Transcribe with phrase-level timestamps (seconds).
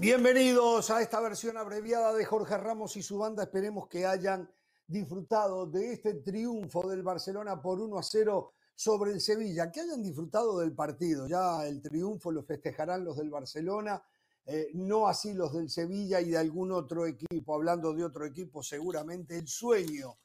[0.00, 3.44] Bienvenidos a esta versión abreviada de Jorge Ramos y su banda.
[3.44, 4.50] Esperemos que hayan
[4.88, 10.02] disfrutado de este triunfo del Barcelona por 1 a 0 sobre el Sevilla, que hayan
[10.02, 11.28] disfrutado del partido.
[11.28, 14.02] Ya el triunfo lo festejarán los del Barcelona,
[14.46, 17.54] eh, no así los del Sevilla y de algún otro equipo.
[17.54, 20.18] Hablando de otro equipo, seguramente el sueño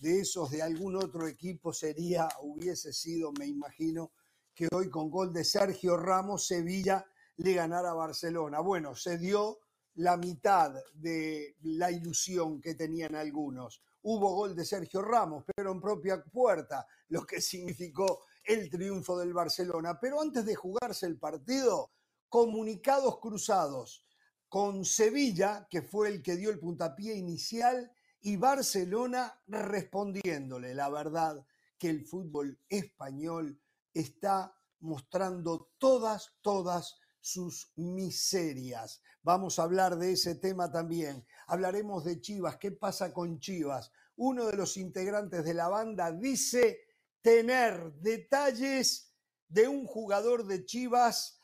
[0.00, 4.12] de esos de algún otro equipo sería, hubiese sido, me imagino,
[4.54, 7.06] que hoy con gol de Sergio Ramos, Sevilla
[7.36, 8.60] le ganara a Barcelona.
[8.60, 9.60] Bueno, se dio
[9.96, 13.82] la mitad de la ilusión que tenían algunos.
[14.02, 19.32] Hubo gol de Sergio Ramos, pero en propia puerta, lo que significó el triunfo del
[19.32, 19.98] Barcelona.
[20.00, 21.92] Pero antes de jugarse el partido,
[22.28, 24.06] comunicados cruzados
[24.48, 27.90] con Sevilla, que fue el que dio el puntapié inicial,
[28.20, 30.74] y Barcelona respondiéndole.
[30.74, 31.44] La verdad
[31.78, 33.60] que el fútbol español
[33.92, 39.00] está mostrando todas, todas sus miserias.
[39.22, 41.24] Vamos a hablar de ese tema también.
[41.46, 42.58] Hablaremos de Chivas.
[42.58, 43.90] ¿Qué pasa con Chivas?
[44.16, 46.80] Uno de los integrantes de la banda dice
[47.22, 49.14] tener detalles
[49.48, 51.40] de un jugador de Chivas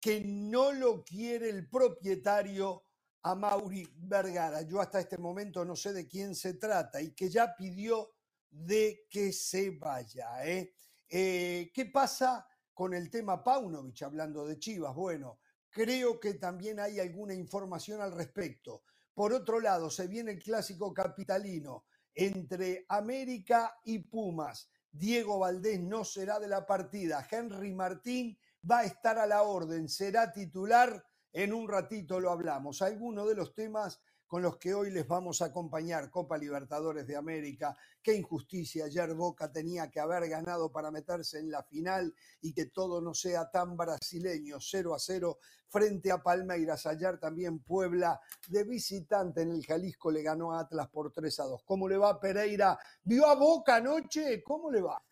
[0.00, 2.84] que no lo quiere el propietario
[3.20, 4.62] a Mauri Vergara.
[4.62, 8.14] Yo hasta este momento no sé de quién se trata y que ya pidió
[8.48, 10.46] de que se vaya.
[10.46, 10.72] ¿eh?
[11.06, 12.46] Eh, qué pasa
[12.78, 14.94] con el tema Paunovic, hablando de Chivas?
[14.94, 18.84] Bueno, creo que también hay alguna información al respecto.
[19.12, 24.70] Por otro lado, se viene el clásico capitalino entre América y Pumas.
[24.92, 27.26] Diego Valdés no será de la partida.
[27.28, 28.38] Henry Martín
[28.70, 31.04] va a estar a la orden, será titular.
[31.32, 32.80] En un ratito lo hablamos.
[32.80, 36.10] Algunos de los temas con los que hoy les vamos a acompañar.
[36.10, 38.84] Copa Libertadores de América, qué injusticia.
[38.84, 43.14] Ayer Boca tenía que haber ganado para meterse en la final y que todo no
[43.14, 44.58] sea tan brasileño.
[44.60, 46.86] 0 a 0 frente a Palmeiras.
[46.86, 51.44] Ayer también Puebla de visitante en el Jalisco le ganó a Atlas por 3 a
[51.44, 51.62] 2.
[51.64, 52.78] ¿Cómo le va Pereira?
[53.02, 54.42] ¿Vio a Boca anoche?
[54.44, 55.02] ¿Cómo le va?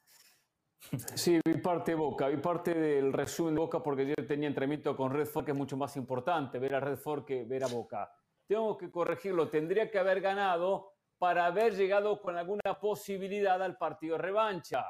[1.15, 4.95] Sí, vi parte de Boca, vi parte del resumen de Boca porque yo tenía entrenamiento
[4.95, 8.13] con Redford, que es mucho más importante ver a Redford que ver a Boca
[8.47, 14.17] tengo que corregirlo, tendría que haber ganado para haber llegado con alguna posibilidad al partido
[14.17, 14.85] de revancha.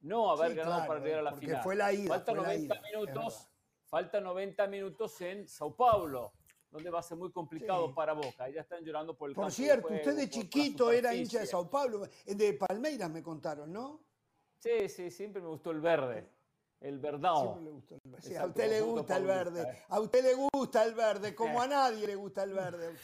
[0.00, 1.62] No haber ganado para llegar a la final.
[1.62, 3.48] Fue la ida, falta 90 minutos,
[3.86, 6.32] falta 90 minutos en Sao Paulo,
[6.70, 8.48] donde va a ser muy complicado para Boca.
[8.48, 12.02] Ya están llorando por el Por cierto, usted de chiquito era hincha de Sao Paulo,
[12.26, 14.04] de Palmeiras me contaron, ¿no?
[14.58, 16.28] Sí, sí, siempre me gustó el verde.
[16.82, 17.60] El verdao.
[18.38, 19.84] a usted le gusta el verde.
[19.88, 22.96] A usted le gusta el verde, como a nadie le gusta el verde.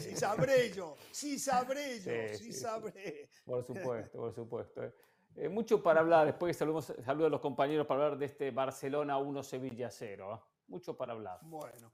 [0.00, 3.28] Sí, sabré yo, sí sabré yo, sí, sabré.
[3.44, 4.84] Por supuesto, por supuesto.
[4.84, 4.94] Eh.
[5.34, 9.18] Eh, mucho para hablar, después saludos, saludo a los compañeros para hablar de este Barcelona
[9.18, 10.34] 1 Sevilla 0.
[10.34, 10.50] ¿eh?
[10.68, 11.40] Mucho para hablar.
[11.42, 11.92] Bueno,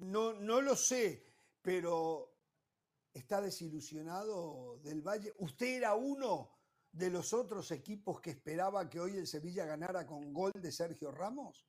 [0.00, 1.24] no, no lo sé,
[1.62, 2.30] pero
[3.14, 5.32] está desilusionado del Valle.
[5.38, 6.50] ¿Usted era uno
[6.94, 11.10] de los otros equipos que esperaba que hoy el Sevilla ganara con gol de Sergio
[11.10, 11.66] Ramos?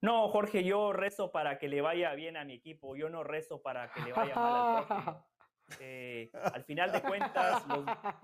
[0.00, 3.62] No, Jorge, yo rezo para que le vaya bien a mi equipo, yo no rezo
[3.62, 5.26] para que le vaya mal al próximo.
[5.80, 7.62] Eh, al final de cuentas,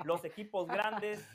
[0.05, 1.27] los, equipos grandes.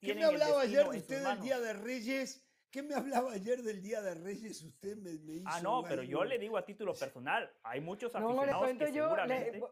[0.00, 2.44] ¿Qué me hablaba ayer usted del Día de Reyes?
[2.68, 4.62] ¿Qué me hablaba ayer del Día de Reyes?
[4.62, 5.44] Usted me, hizo.
[5.46, 7.48] Ah, no, pero yo le digo a título personal.
[7.62, 8.46] Hay muchos aficionados.
[8.46, 9.14] No, le cuento yo.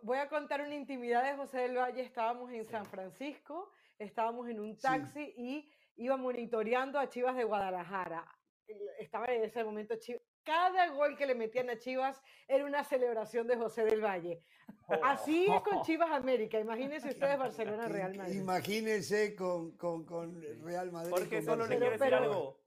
[0.02, 2.02] voy a contar una intimidad de José del Valle.
[2.02, 8.26] Estábamos en San Francisco estábamos en un taxi y iba monitoreando a Chivas de Guadalajara.
[8.98, 10.22] Estaba en ese momento Chivas.
[10.42, 14.42] Cada gol que le metían a Chivas era una celebración de José del Valle.
[15.02, 16.58] Así es con Chivas América.
[16.58, 18.40] Imagínense ustedes Barcelona Real Madrid.
[18.40, 21.10] Imagínense con, con, con Real Madrid.
[21.10, 22.58] Porque solo le quiero decir algo.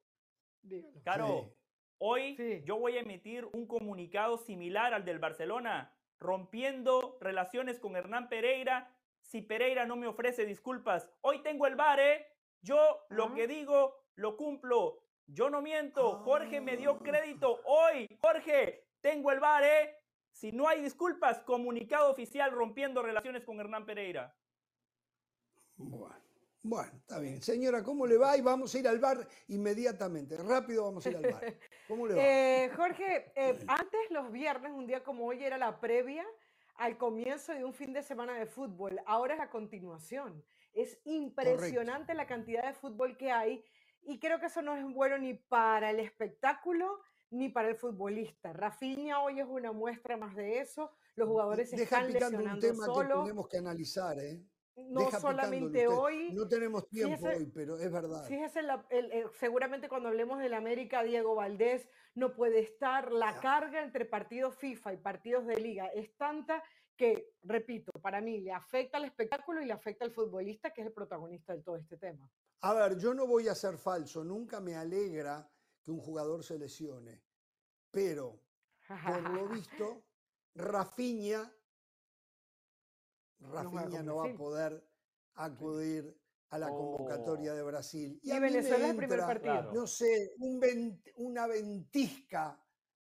[1.04, 1.56] Caro,
[1.98, 8.30] hoy yo voy a emitir un comunicado similar al del Barcelona, rompiendo relaciones con Hernán
[8.30, 8.93] Pereira
[9.24, 11.10] si Pereira no me ofrece disculpas.
[11.22, 12.28] Hoy tengo el bar, ¿eh?
[12.62, 15.00] Yo lo que digo, lo cumplo.
[15.26, 16.20] Yo no miento.
[16.20, 17.04] Jorge me dio ah.
[17.04, 17.62] crédito.
[17.66, 19.96] Hoy, Jorge, tengo el bar, ¿eh?
[20.32, 24.36] Si no hay disculpas, comunicado oficial rompiendo relaciones con Hernán Pereira.
[25.78, 26.16] Bueno,
[26.64, 27.42] bueno, está bien.
[27.42, 28.38] Señora, ¿cómo le va?
[28.38, 30.38] Y vamos a ir al bar inmediatamente.
[30.38, 31.44] Rápido vamos a ir al bar.
[31.88, 32.22] ¿Cómo le va?
[32.24, 36.26] Eh, Jorge, eh, antes los viernes, un día como hoy, era la previa
[36.76, 40.44] al comienzo de un fin de semana de fútbol, ahora es a continuación.
[40.74, 43.64] Es impresionante la cantidad de fútbol que hay
[44.04, 48.54] y creo que eso no es bueno ni para el espectáculo ni para el futbolista.
[48.54, 50.92] Rafinha hoy es una muestra más de eso.
[51.16, 54.42] Los jugadores se están lesionando un tema que tenemos que analizar, ¿eh?
[54.76, 56.32] No solamente hoy.
[56.34, 58.26] No tenemos tiempo hoy, pero es verdad.
[58.26, 63.12] Fíjese, el, seguramente cuando hablemos del América, Diego Valdés no puede estar.
[63.12, 66.64] La carga entre partidos FIFA y partidos de liga es tanta
[66.96, 70.88] que, repito, para mí le afecta al espectáculo y le afecta al futbolista, que es
[70.88, 72.30] el protagonista de todo este tema.
[72.62, 75.50] A ver, yo no voy a ser falso, nunca me alegra
[75.84, 77.22] que un jugador se lesione,
[77.92, 78.40] pero
[78.88, 80.06] por lo visto,
[80.56, 81.52] Rafinha
[83.52, 84.88] Rafinha no, va a poder
[85.36, 86.16] acudir
[86.50, 88.20] a la convocatoria de Brasil.
[88.22, 89.74] Y, a Venezuela el primer partido.
[89.74, 90.34] No sé,
[91.16, 92.60] una ventisca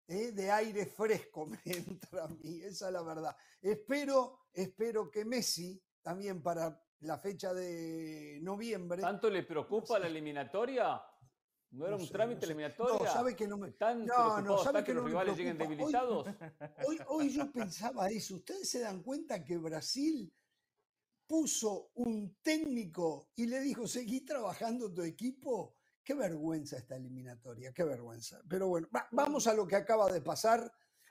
[0.08, 0.32] ¿eh?
[0.32, 3.36] de aire fresco me entra a mí, esa es la verdad.
[3.60, 9.02] Espero, espero que Messi, también para la fecha de noviembre.
[9.02, 11.02] ¿Tanto le preocupa la eliminatoria?
[11.72, 12.98] ¿No era un trámite eliminatorio?
[12.98, 13.74] No, sabe que no me.
[14.04, 16.26] no, no, sabe que, los rivales lleguen debilitados.
[16.86, 18.36] Hoy, hoy, yo pensaba eso.
[18.36, 20.30] ¿Ustedes se dan cuenta que Brasil
[21.26, 25.76] puso un técnico y le dijo: seguí trabajando tu equipo?
[26.04, 28.42] Qué vergüenza esta eliminatoria, qué vergüenza.
[28.48, 30.70] Pero bueno, vamos a lo que acaba de pasar.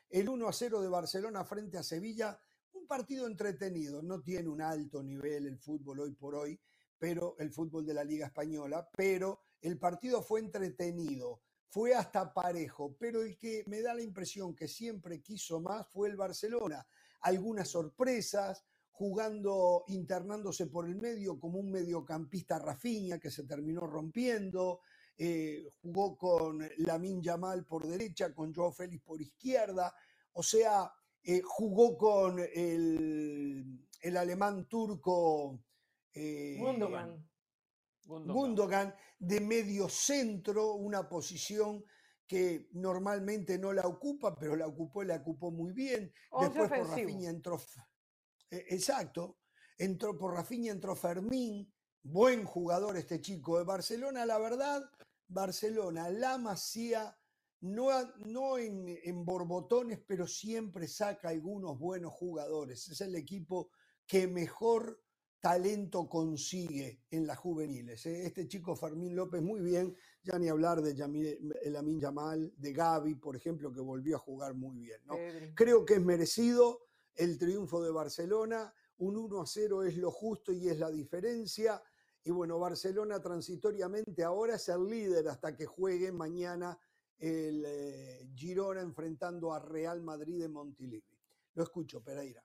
[0.09, 2.39] El 1 a 0 de Barcelona frente a Sevilla.
[2.73, 4.03] Un partido entretenido.
[4.03, 6.59] No tiene un alto nivel el fútbol hoy por hoy,
[6.99, 12.95] pero el fútbol de la Liga Española, pero el partido fue entretenido, fue hasta parejo,
[12.99, 16.85] pero el que me da la impresión que siempre quiso más fue el Barcelona.
[17.21, 24.81] Algunas sorpresas, jugando, internándose por el medio como un mediocampista Rafinha que se terminó rompiendo,
[25.17, 29.93] eh, jugó con Lamin Yamal por derecha, con Joao Félix por izquierda,
[30.33, 30.91] o sea,
[31.23, 33.87] eh, jugó con el,
[34.17, 35.59] alemán turco
[36.13, 36.57] eh.
[39.19, 41.83] De medio centro, una posición
[42.27, 46.13] que normalmente no la ocupa, pero la ocupó y la ocupó muy bien.
[46.39, 47.61] Después por Rafinha entró.
[48.49, 49.39] E, exacto.
[49.77, 51.71] Entró por Rafinha, entró Fermín.
[52.03, 54.25] Buen jugador este chico de Barcelona.
[54.25, 54.81] La verdad,
[55.27, 57.15] Barcelona, la Masía,
[57.59, 57.89] no,
[58.25, 62.87] no en, en borbotones, pero siempre saca algunos buenos jugadores.
[62.87, 63.71] Es el equipo
[64.07, 65.01] que mejor
[65.41, 68.05] talento consigue en las juveniles.
[68.05, 68.27] ¿eh?
[68.27, 70.91] Este chico Fermín López, muy bien, ya ni hablar de
[71.63, 75.01] Elamin Yamal, de Gaby, por ejemplo, que volvió a jugar muy bien.
[75.55, 76.85] Creo que es merecido
[77.15, 81.81] el triunfo de Barcelona, un 1 a 0 es lo justo y es la diferencia.
[82.23, 86.79] Y bueno, Barcelona transitoriamente ahora es el líder hasta que juegue mañana
[87.17, 91.17] el eh, Girona enfrentando a Real Madrid de Montilivi.
[91.55, 92.43] Lo escucho, Pereira.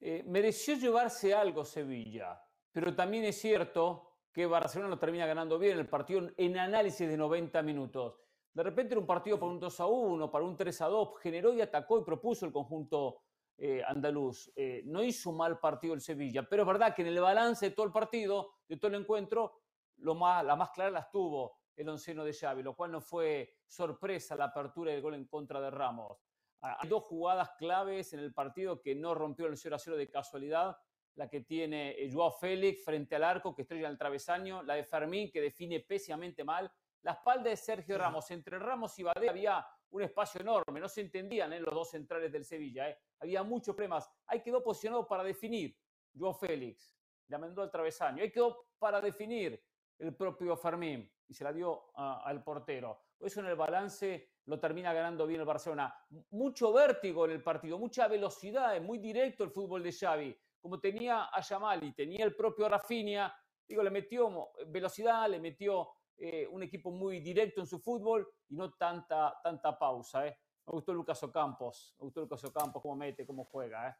[0.00, 2.42] Eh, mereció llevarse algo Sevilla,
[2.72, 7.16] pero también es cierto que Barcelona lo termina ganando bien el partido en análisis de
[7.16, 8.14] 90 minutos.
[8.52, 11.18] De repente era un partido para un 2 a 1, para un 3 a 2,
[11.20, 13.22] generó y atacó y propuso el conjunto
[13.58, 14.50] eh, andaluz.
[14.56, 17.74] Eh, no hizo mal partido el Sevilla, pero es verdad que en el balance de
[17.74, 19.60] todo el partido, de todo el encuentro,
[19.98, 23.58] lo más, la más clara las tuvo el onceno de Xavi, lo cual no fue
[23.66, 26.18] sorpresa la apertura del gol en contra de Ramos.
[26.62, 30.10] Hay dos jugadas claves en el partido que no rompió el 0 a 0 de
[30.10, 30.76] casualidad.
[31.14, 34.74] La que tiene eh, Joao Félix frente al arco que estrella en el travesaño, la
[34.74, 36.70] de Fermín que define pésimamente mal.
[37.02, 38.30] La espalda de Sergio Ramos.
[38.30, 41.60] Entre Ramos y Badé había un espacio enorme, no se entendían ¿eh?
[41.60, 42.90] los dos centrales del Sevilla.
[42.90, 42.98] ¿eh?
[43.18, 44.08] Había muchos problemas.
[44.26, 45.76] Ahí quedó posicionado para definir
[46.16, 46.94] Joao Félix.
[47.26, 48.22] Le mandó al travesaño.
[48.22, 49.62] Ahí quedó para definir
[49.98, 53.09] el propio Fermín y se la dio al portero.
[53.20, 55.94] Eso en el balance lo termina ganando bien el Barcelona.
[56.30, 60.36] Mucho vértigo en el partido, mucha velocidad, es muy directo el fútbol de Xavi.
[60.60, 63.34] Como tenía a Yamal tenía el propio Rafinha,
[63.66, 68.56] digo, le metió velocidad, le metió eh, un equipo muy directo en su fútbol y
[68.56, 70.26] no tanta, tanta pausa.
[70.26, 70.36] ¿eh?
[70.66, 73.88] Me gustó Lucas Ocampos, me gustó Lucas Ocampos, cómo mete, cómo juega.
[73.88, 73.94] ¿eh?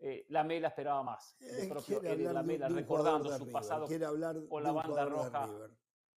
[0.00, 1.36] eh la Mela esperaba más.
[1.40, 3.86] El propio La Mela, recordando su pasado
[4.48, 5.48] con la banda roja.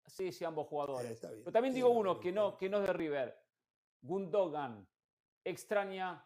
[0.06, 1.18] Sí, sí, ambos jugadores.
[1.20, 3.38] Pero también digo uno que no, que no es de River.
[4.02, 4.86] Gundogan
[5.42, 6.24] extraña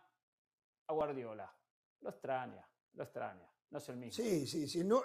[0.87, 1.53] a Guardiola.
[2.01, 3.49] Lo extraña, lo extraña.
[3.71, 4.25] No es el mismo.
[4.25, 4.85] Sí, sí, sí.
[4.85, 5.03] No,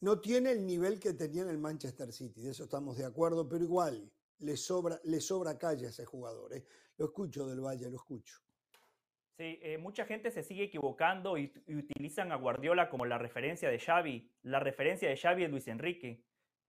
[0.00, 3.48] no tiene el nivel que tenía en el Manchester City, de eso estamos de acuerdo,
[3.48, 6.54] pero igual le sobra, le sobra calle a ese jugador.
[6.54, 6.64] ¿eh?
[6.96, 8.40] Lo escucho del Valle, lo escucho.
[9.36, 13.70] Sí, eh, mucha gente se sigue equivocando y, y, utilizan a Guardiola como la referencia
[13.70, 14.30] de Xavi.
[14.42, 16.24] La referencia de Xavi es Luis Enrique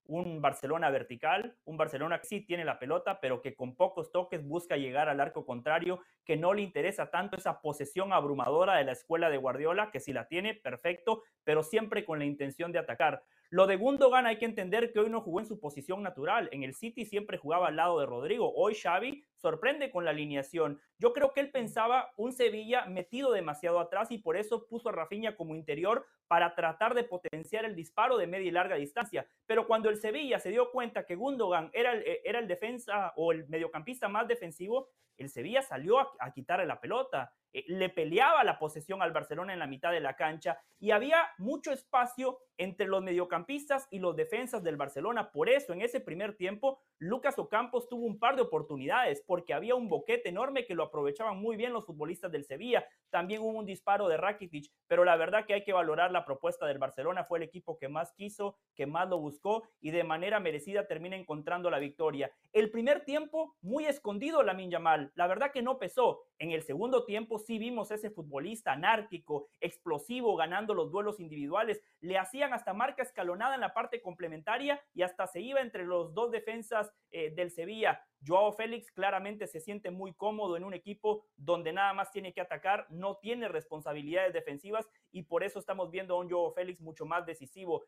[0.06, 4.44] un Barcelona vertical, un Barcelona que sí tiene la pelota, pero que con pocos toques
[4.46, 8.92] busca llegar al arco contrario, que no le interesa tanto esa posesión abrumadora de la
[8.92, 13.22] escuela de Guardiola, que si la tiene, perfecto, pero siempre con la intención de atacar.
[13.52, 16.48] Lo de Gundogan hay que entender que hoy no jugó en su posición natural.
[16.52, 18.50] En el City siempre jugaba al lado de Rodrigo.
[18.56, 20.80] Hoy Xavi sorprende con la alineación.
[20.98, 24.92] Yo creo que él pensaba un Sevilla metido demasiado atrás y por eso puso a
[24.92, 29.28] Rafinha como interior para tratar de potenciar el disparo de media y larga distancia.
[29.44, 33.32] Pero cuando el Sevilla se dio cuenta que Gundogan era el, era el defensa o
[33.32, 38.58] el mediocampista más defensivo, el Sevilla salió a, quitarle la pelota, eh, le peleaba la
[38.58, 43.02] posesión al Barcelona en la mitad de la cancha y había mucho espacio entre los
[43.02, 45.32] mediocampistas y los defensas del Barcelona.
[45.32, 49.74] Por eso, en ese primer tiempo, Lucas Ocampos tuvo un par de oportunidades, porque había
[49.74, 52.86] un boquete enorme que lo aprovechaban muy bien los futbolistas del Sevilla.
[53.10, 56.66] También hubo un disparo de Rakitic, pero la verdad que hay que valorar la propuesta
[56.66, 57.24] del Barcelona.
[57.24, 61.16] Fue el equipo que más quiso, que más lo buscó y de manera merecida termina
[61.16, 62.30] encontrando la victoria.
[62.52, 65.10] El primer tiempo, muy escondido la Yamal.
[65.14, 66.22] La verdad que no pesó.
[66.38, 71.82] En el segundo tiempo sí vimos ese futbolista anárquico, explosivo, ganando los duelos individuales.
[72.00, 76.14] Le hacían hasta marca escalonada en la parte complementaria y hasta se iba entre los
[76.14, 78.04] dos defensas eh, del Sevilla.
[78.24, 82.40] Joao Félix claramente se siente muy cómodo en un equipo donde nada más tiene que
[82.40, 87.04] atacar, no tiene responsabilidades defensivas y por eso estamos viendo a un Joao Félix mucho
[87.04, 87.84] más decisivo.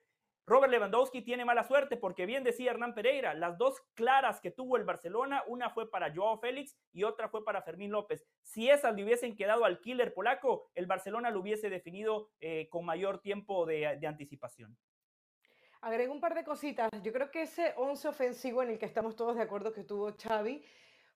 [0.46, 4.76] Robert Lewandowski tiene mala suerte porque bien decía Hernán Pereira, las dos claras que tuvo
[4.76, 8.26] el Barcelona, una fue para Joao Félix y otra fue para Fermín López.
[8.42, 12.84] Si esas le hubiesen quedado al killer polaco, el Barcelona lo hubiese definido eh, con
[12.84, 14.76] mayor tiempo de, de anticipación.
[15.80, 16.90] Agrego un par de cositas.
[17.02, 20.14] Yo creo que ese once ofensivo en el que estamos todos de acuerdo que tuvo
[20.14, 20.62] Xavi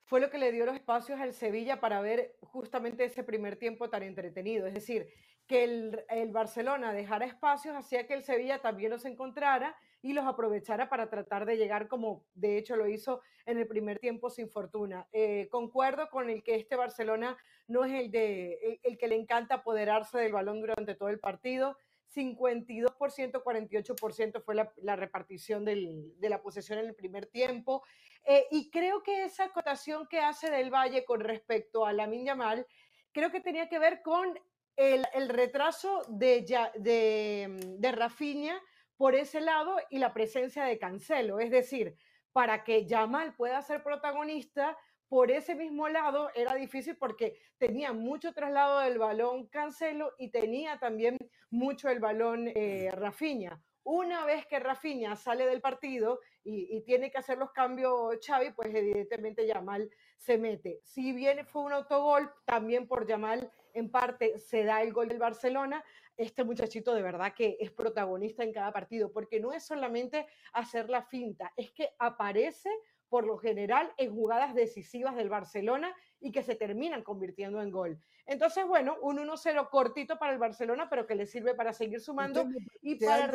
[0.05, 3.91] fue lo que le dio los espacios al Sevilla para ver justamente ese primer tiempo
[3.91, 4.67] tan entretenido.
[4.67, 5.13] Es decir,
[5.49, 10.89] que el, Barcelona dejara espacios hacía que el Sevilla también los encontrara y los aprovechara
[10.89, 15.09] para tratar de llegar como de hecho lo hizo en el primer tiempo sin fortuna.
[15.11, 17.37] Eh, concuerdo con el que este Barcelona
[17.67, 21.77] no es el, de, el, que le encanta apoderarse del balón durante todo el partido.
[22.15, 27.83] 52%, 48% fue la, repartición de la posesión en el primer tiempo.
[28.25, 32.67] Eh, y creo que esa acotación que hace del Valle con respecto a la Yamal,
[33.13, 34.39] creo que tenía que ver con
[34.79, 38.63] el, retraso de, de, mm, de Rafinha
[38.97, 41.41] por ese lado y la presencia de Cancelo.
[41.41, 41.97] Es decir,
[42.33, 44.77] para que Yamal pueda ser protagonista,
[45.09, 50.79] por ese mismo lado era difícil porque tenía mucho traslado del balón Cancelo y tenía
[50.79, 51.17] también
[51.51, 53.63] mucho el balón eh, Rafinha.
[53.85, 58.75] Una vez que Rafinha sale del partido y, tiene que hacer los cambios Xavi, pues
[58.75, 60.81] evidentemente Yamal se mete.
[60.83, 65.19] Si bien fue un autogol, también por Yamal en parte se da el gol del
[65.19, 65.85] Barcelona.
[66.17, 70.91] Este muchachito de verdad que es protagonista en cada partido, porque no es solamente hacer
[70.91, 72.71] la finta, es que aparece
[73.09, 77.99] por lo general en jugadas decisivas del Barcelona y que se terminan convirtiendo en gol.
[78.27, 82.47] Entonces, bueno, un 1-0 cortito para el Barcelona, pero que le sirve para seguir sumando
[82.83, 83.33] y para...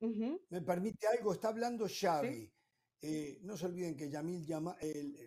[0.00, 1.32] ¿Me permite algo?
[1.32, 2.52] Está hablando Xavi.
[3.00, 4.44] Eh, no se olviden que Yamil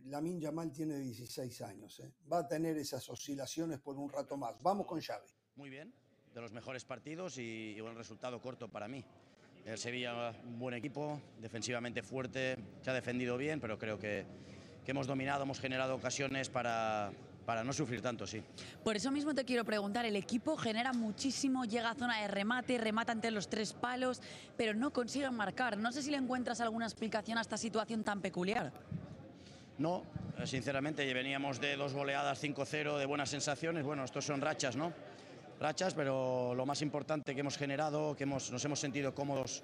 [0.06, 2.00] Lamin Yamal tiene 16 años.
[2.02, 2.12] ¿eh?
[2.32, 4.56] Va a tener esas oscilaciones por un rato más.
[4.62, 5.28] Vamos con Xavi.
[5.56, 5.94] Muy bien,
[6.34, 9.06] de los mejores partidos y, y un resultado corto para mí.
[9.66, 14.26] El Sevilla, un buen equipo, defensivamente fuerte, se ha defendido bien, pero creo que
[14.88, 17.14] hemos dominado, hemos generado ocasiones para,
[17.46, 18.42] para no sufrir tanto, sí.
[18.84, 22.78] Por eso mismo te quiero preguntar, el equipo genera muchísimo, llega a zona de remate,
[22.78, 24.22] remata ante los tres palos,
[24.58, 25.78] pero no consigue marcar.
[25.78, 28.72] No sé si le encuentras alguna explicación a esta situación tan peculiar.
[29.78, 30.04] No,
[30.46, 33.84] sinceramente veníamos de dos goleadas 5-0, de buenas sensaciones.
[33.84, 34.94] Bueno, estos son rachas, ¿no?
[35.60, 39.64] Rachas, pero lo más importante que hemos generado, que hemos, nos hemos sentido cómodos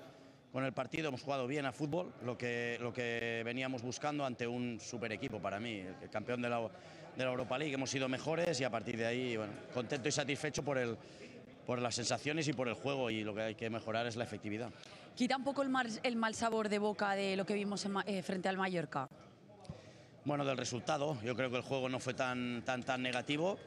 [0.51, 4.47] con el partido, hemos jugado bien a fútbol, lo que, lo que veníamos buscando ante
[4.47, 6.59] un super equipo para mí, el campeón de la
[7.17, 7.73] de la Europa League.
[7.73, 10.95] Hemos sido mejores y a partir de ahí, bueno, contento y satisfecho por, el,
[11.65, 14.23] por las sensaciones y por el juego y lo que hay que mejorar es la
[14.23, 14.69] efectividad.
[15.15, 18.21] ¿Quita un poco el mal, el mal sabor de boca de lo que vimos eh,
[18.21, 19.09] frente al Mallorca?
[20.25, 21.17] Bueno, del resultado.
[21.23, 23.57] Yo creo que el juego no fue tan, tan, tan negativo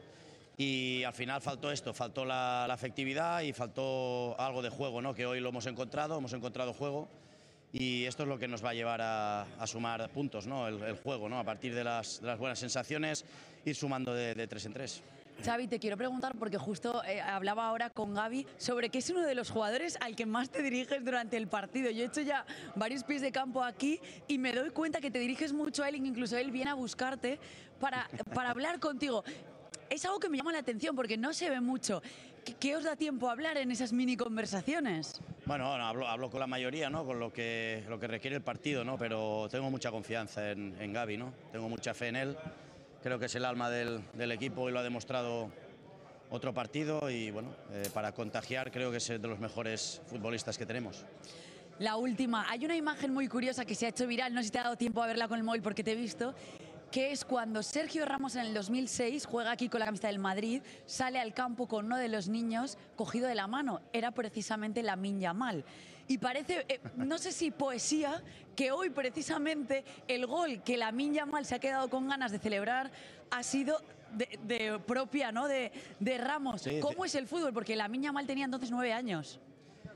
[0.55, 5.13] y al final faltó esto, faltó la, la efectividad y faltó algo de juego, ¿no?
[5.13, 7.09] que hoy lo hemos encontrado, hemos encontrado juego
[7.73, 10.67] y esto es lo que nos va a llevar a, sumar puntos, ¿no?
[10.67, 11.39] El, juego, ¿no?
[11.39, 13.25] a partir de las, buenas sensaciones,
[13.65, 15.03] ir sumando de, tres en tres.
[15.43, 19.21] Xavi, te quiero preguntar, porque justo eh, hablaba ahora con Gaby sobre que es uno
[19.21, 21.89] de los jugadores al que más te diriges durante el partido.
[21.89, 25.17] Yo he hecho ya varios pies de campo aquí y me doy cuenta que te
[25.17, 27.39] diriges mucho a él, incluso él viene a buscarte
[27.79, 29.23] para, para hablar contigo.
[29.89, 32.01] Es algo que me llama la atención porque no se ve mucho.
[32.59, 35.21] ¿Qué, os da tiempo a hablar en esas mini conversaciones?
[35.51, 37.05] Bueno, hablo, con la mayoría, ¿no?
[37.05, 38.97] Con lo que, lo que requiere el partido, ¿no?
[38.97, 41.33] Pero tengo mucha confianza en, Gaby, ¿no?
[41.51, 42.37] Tengo mucha fe en él.
[43.03, 45.51] Creo que es el alma del, del equipo y lo ha demostrado
[46.29, 50.65] otro partido y bueno, eh, para contagiar creo que es de los mejores futbolistas que
[50.65, 51.03] tenemos.
[51.79, 52.49] la última.
[52.49, 54.63] Hay una imagen muy curiosa que se ha hecho viral, no sé si te ha
[54.63, 56.33] dado tiempo a verla con el móvil porque te he visto,
[56.91, 60.61] que es cuando Sergio Ramos en el 2006 juega aquí con la camiseta del Madrid,
[60.85, 63.81] sale al campo con uno de los niños cogido de la mano.
[63.93, 65.63] Era precisamente la Minya Mal.
[66.07, 68.21] Y parece, eh, no sé si poesía,
[68.55, 72.39] que hoy precisamente el gol que la Minya Mal se ha quedado con ganas de
[72.39, 72.91] celebrar
[73.29, 73.81] ha sido
[74.11, 75.47] de, propia, ¿no?
[75.47, 75.71] De,
[76.17, 76.67] Ramos.
[76.81, 77.53] ¿Cómo es el fútbol?
[77.53, 79.39] Porque la Minya Mal tenía entonces nueve años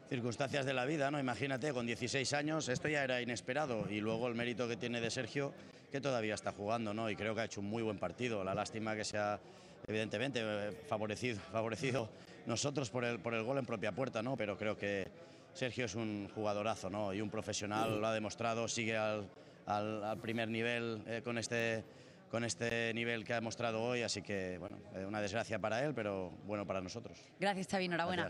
[0.07, 1.19] circunstancias de la vida, ¿no?
[1.19, 5.09] Imagínate, con 16 años, esto ya era inesperado y luego el mérito que tiene de
[5.09, 5.51] Sergio,
[5.95, 7.09] que todavía está jugando, ¿no?
[7.09, 8.43] Y creo que ha hecho un muy buen partido.
[8.43, 9.39] La lástima que se ha,
[9.87, 12.09] evidentemente, eh, favorecido, favorecido
[12.45, 14.35] nosotros por el, por el gol en propia puerta, ¿no?
[14.35, 15.07] Pero creo que
[15.53, 17.13] Sergio es un jugadorazo, ¿no?
[17.13, 19.29] Y un profesional, lo ha demostrado, sigue al,
[19.67, 21.85] al, primer nivel eh, con este
[22.29, 25.93] con este nivel que ha demostrado hoy, así que bueno, eh, una desgracia para él,
[25.93, 27.17] pero bueno para nosotros.
[27.39, 28.27] Gracias, Xavi, enhorabuena.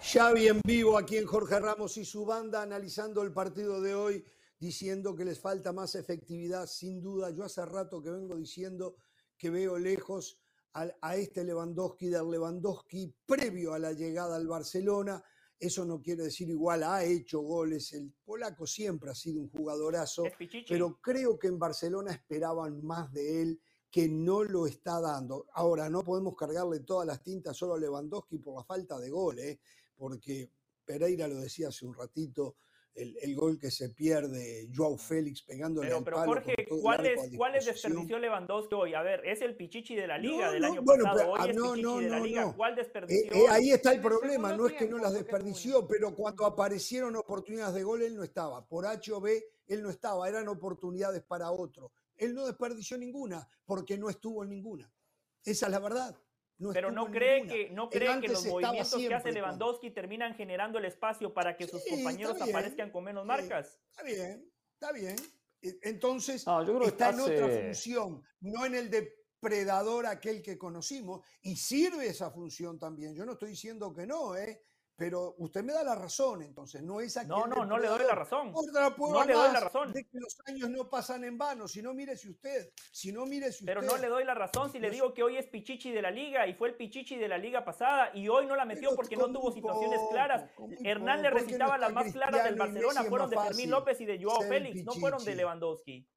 [0.00, 4.24] Xavi en vivo aquí en Jorge Ramos y su banda analizando el partido de hoy,
[4.58, 7.30] diciendo que les falta más efectividad, sin duda.
[7.30, 8.96] Yo hace rato que vengo diciendo
[9.36, 10.40] que veo lejos
[10.74, 15.22] a, este Lewandowski del Lewandowski previo a la llegada al Barcelona.
[15.58, 17.94] Eso no quiere decir igual, ha hecho goles.
[17.94, 20.24] El polaco siempre ha sido un jugadorazo,
[20.68, 23.60] pero creo que en Barcelona esperaban más de él
[23.90, 25.46] que no lo está dando.
[25.54, 29.38] Ahora, no podemos cargarle todas las tintas solo a Lewandowski por la falta de gol,
[29.38, 29.58] ¿eh?
[29.96, 30.50] porque
[30.84, 32.56] Pereira lo decía hace un ratito,
[32.96, 37.54] el, gol que se pierde Joao Félix pegándole pero, al pero Jorge, ¿cuál es, ¿cuál
[37.54, 38.94] es desperdició Lewandowski hoy?
[38.94, 42.04] A ver, es el pichichi de la liga del año pasado, hoy ah, es pichichi
[42.04, 42.54] de la liga.
[42.56, 43.32] ¿Cuál eh, desperdició?
[43.32, 47.74] Eh, ahí está el problema, no es que no las desperdició, pero cuando aparecieron oportunidades
[47.74, 48.66] de gol él no estaba.
[48.66, 51.92] Por H o B él no estaba, eran oportunidades para otro.
[52.16, 54.90] Él no desperdició ninguna porque no estuvo en ninguna.
[55.44, 56.16] Esa es la verdad
[56.72, 60.86] pero no cree que no cree que los movimientos que hace Lewandowski terminan generando el
[60.86, 63.78] espacio para que sus compañeros aparezcan con menos marcas.
[63.90, 65.16] Está bien, está bien.
[65.62, 66.44] E, entonces
[66.84, 72.78] está en otra función, no en el depredador aquel que conocimos, y sirve esa función
[72.78, 73.14] también.
[73.14, 74.62] Yo no estoy diciendo que no, ¿eh?
[74.96, 77.28] Pero usted me da la razón, entonces, no es aquí.
[77.28, 78.50] No, no, no le doy la razón.
[78.52, 79.92] no le doy la razón.
[79.92, 83.66] De que los años no pasan en vano, si no mírese usted, si no usted.
[83.66, 86.10] Pero no le doy la razón si le digo que hoy es Pichichi de la
[86.10, 89.16] liga y fue el Pichichi de la liga pasada y hoy no la metió porque
[89.16, 90.50] no tuvo situaciones claras.
[90.82, 94.42] Hernán le recitaba las más claras del Barcelona, fueron de Fermín López y de Joao
[94.42, 96.08] Félix, no fueron de Lewandowski.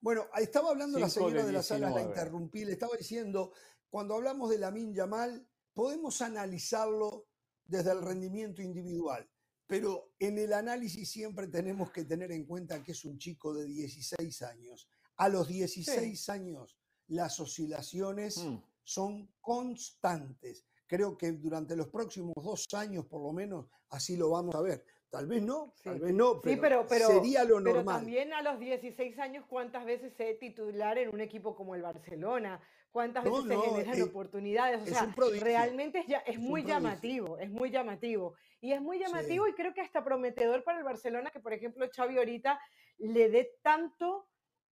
[0.00, 3.52] Bueno, estaba hablando la señora de, la sala, la interrumpí, le estaba diciendo,
[3.90, 7.26] cuando hablamos de la Min Yamal, podemos analizarlo
[7.66, 9.28] desde el rendimiento individual.
[9.66, 13.66] Pero en el análisis siempre tenemos que tener en cuenta que es un chico de
[13.66, 14.88] 16 años.
[15.16, 18.58] A los 16 años las oscilaciones mm.
[18.82, 20.64] son constantes.
[20.86, 24.84] Creo que durante los próximos dos años, por lo menos, así lo vamos a ver.
[25.10, 27.84] Tal vez no, tal vez no, pero, sería lo normal.
[27.84, 31.82] Pero también a los 16 años, ¿cuántas veces se titular en un equipo como el
[31.82, 32.60] Barcelona?
[32.90, 34.82] Cuántas veces se generan oportunidades.
[34.82, 38.34] O sea, realmente es, ya, es, muy llamativo, es muy llamativo.
[38.60, 41.86] Y es muy llamativo y creo que hasta prometedor para el Barcelona que, por ejemplo,
[41.94, 42.58] Xavi ahorita
[42.98, 44.28] le dé tanto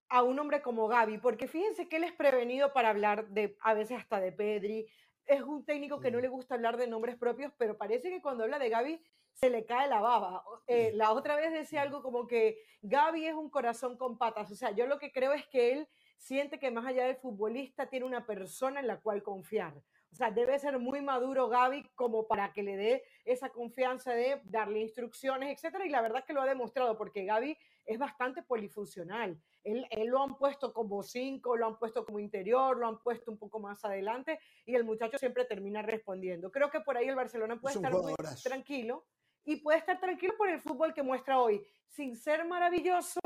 [0.09, 3.75] a un hombre como Gaby, porque fíjense que él es prevenido para hablar de, a
[3.75, 4.87] veces hasta de Pedri,
[5.27, 8.45] es un técnico que no le gusta hablar de nombres propios, pero parece que cuando
[8.45, 9.01] habla de Gaby
[9.33, 10.45] se le cae la baba.
[10.67, 14.55] Eh, la otra vez decía algo como que Gaby es un corazón con patas, o
[14.55, 18.07] sea, yo lo que creo es que él siente que más allá del futbolista tiene
[18.07, 19.75] una persona en la cual confiar.
[20.15, 24.41] O sea, debe ser muy maduro Gaby como para que le dé esa confianza de
[24.45, 25.85] darle instrucciones, etcétera.
[25.87, 29.37] Y la verdad que lo ha demostrado porque Gaby es bastante polifuncional.
[29.65, 33.39] Él, lo han puesto como cinco, lo han puesto como interior, lo han puesto un
[33.39, 36.53] poco más adelante y el muchacho siempre termina respondiendo.
[36.53, 39.07] Creo que por ahí el Barcelona puede estar muy tranquilo
[39.45, 43.21] y puede estar tranquilo por el fútbol que muestra hoy, sin ser maravilloso,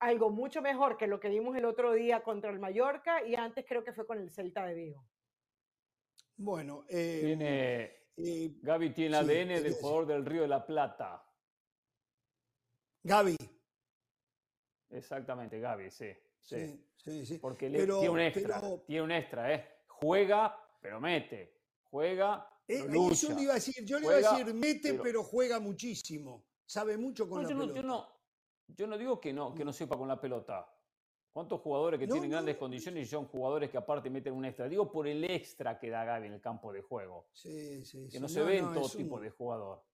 [0.00, 3.64] algo mucho mejor que lo que vimos el otro día contra el Mallorca y antes
[3.66, 5.04] creo que fue con el Celta de Vigo.
[6.36, 7.82] Bueno, eh, tiene,
[8.16, 11.24] eh, Gaby tiene ADN del jugador del Río de la Plata.
[13.02, 13.36] Gaby.
[14.90, 16.12] Exactamente, Gaby, sí.
[16.40, 17.38] Sí, sí, sí.
[17.38, 19.82] Porque tiene un extra, tiene un extra, ¿eh?
[19.86, 21.58] Juega, pero mete.
[21.82, 23.28] Juega, pero eh, lucha.
[23.28, 25.22] Yo le iba a decir, yo le iba a decir mete, pero...
[25.22, 26.46] juega muchísimo.
[26.64, 27.82] Sabe mucho con la pelota.
[27.82, 28.17] no, yo
[28.86, 30.72] no digo que no, que no sepa con la pelota.
[31.32, 34.68] ¿Cuántos jugadores que tienen grandes condiciones y son jugadores que aparte meten un extra?
[34.68, 37.28] Digo por el extra que da Gaby en el campo de juego.
[37.32, 39.84] Sí, sí, que no, se ve en todo tipo de jugador.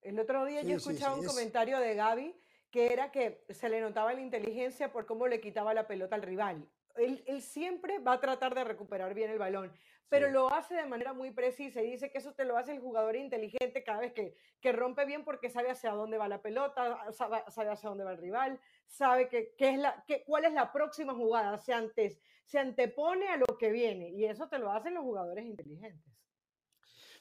[0.00, 2.34] El otro día yo escuchaba un comentario de Gaby
[2.70, 6.22] que era que se le notaba la inteligencia por cómo le quitaba la pelota al
[6.22, 6.66] rival.
[6.96, 9.72] Él, él, siempre va a tratar de recuperar bien el balón
[10.10, 12.80] pero lo hace de manera muy precisa y dice que eso te lo hace el
[12.80, 17.12] jugador inteligente cada vez que, que rompe bien porque sabe hacia dónde va la pelota,
[17.12, 20.72] sabe, sabe hacia dónde va el rival, sabe que, es la, que, cuál es la
[20.72, 24.94] próxima jugada, se, antes, se antepone a lo que viene y eso te lo hacen
[24.94, 26.12] los jugadores inteligentes.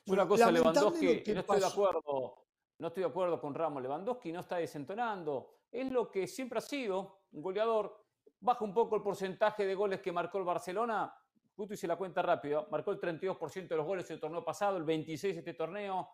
[0.08, 2.48] Una cosa, Lewandowski, no estoy de acuerdo,
[2.80, 3.84] no estoy de acuerdo con Ramos.
[3.84, 5.60] Lewandowski no está desentonando.
[5.72, 8.09] Es lo que siempre ha sido, un goleador.
[8.42, 11.14] Baja un poco el porcentaje de goles que marcó el Barcelona,
[11.56, 14.86] justo hice la cuenta rápido, marcó el 32% de los goles el torneo pasado, el
[14.86, 16.10] 26% este torneo,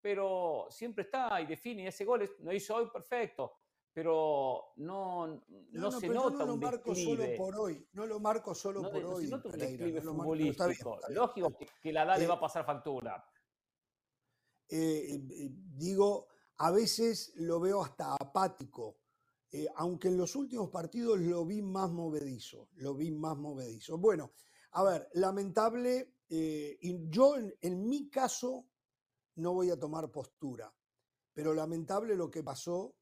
[0.00, 3.52] pero siempre está y define ese gol, no hizo hoy perfecto,
[3.92, 8.82] pero no, no, se nota no lo marco solo por hoy, no lo marco solo
[8.82, 9.24] por hoy.
[9.24, 10.98] Se nota un declive futbolístico.
[11.08, 13.24] Lógico que, la edad le va a pasar factura.
[14.68, 18.98] Eh, eh, digo, a veces lo veo hasta apático.
[19.50, 23.96] Eh, aunque en los últimos partidos lo vi más movedizo, lo vi más movedizo.
[23.96, 24.32] Bueno,
[24.72, 28.68] a ver, lamentable, eh, yo en, mi caso
[29.36, 30.74] no voy a tomar postura,
[31.32, 32.94] pero lamentable lo que pasó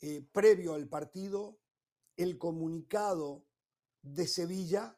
[0.00, 1.58] eh, previo al partido,
[2.16, 3.44] el comunicado
[4.02, 4.96] de Sevilla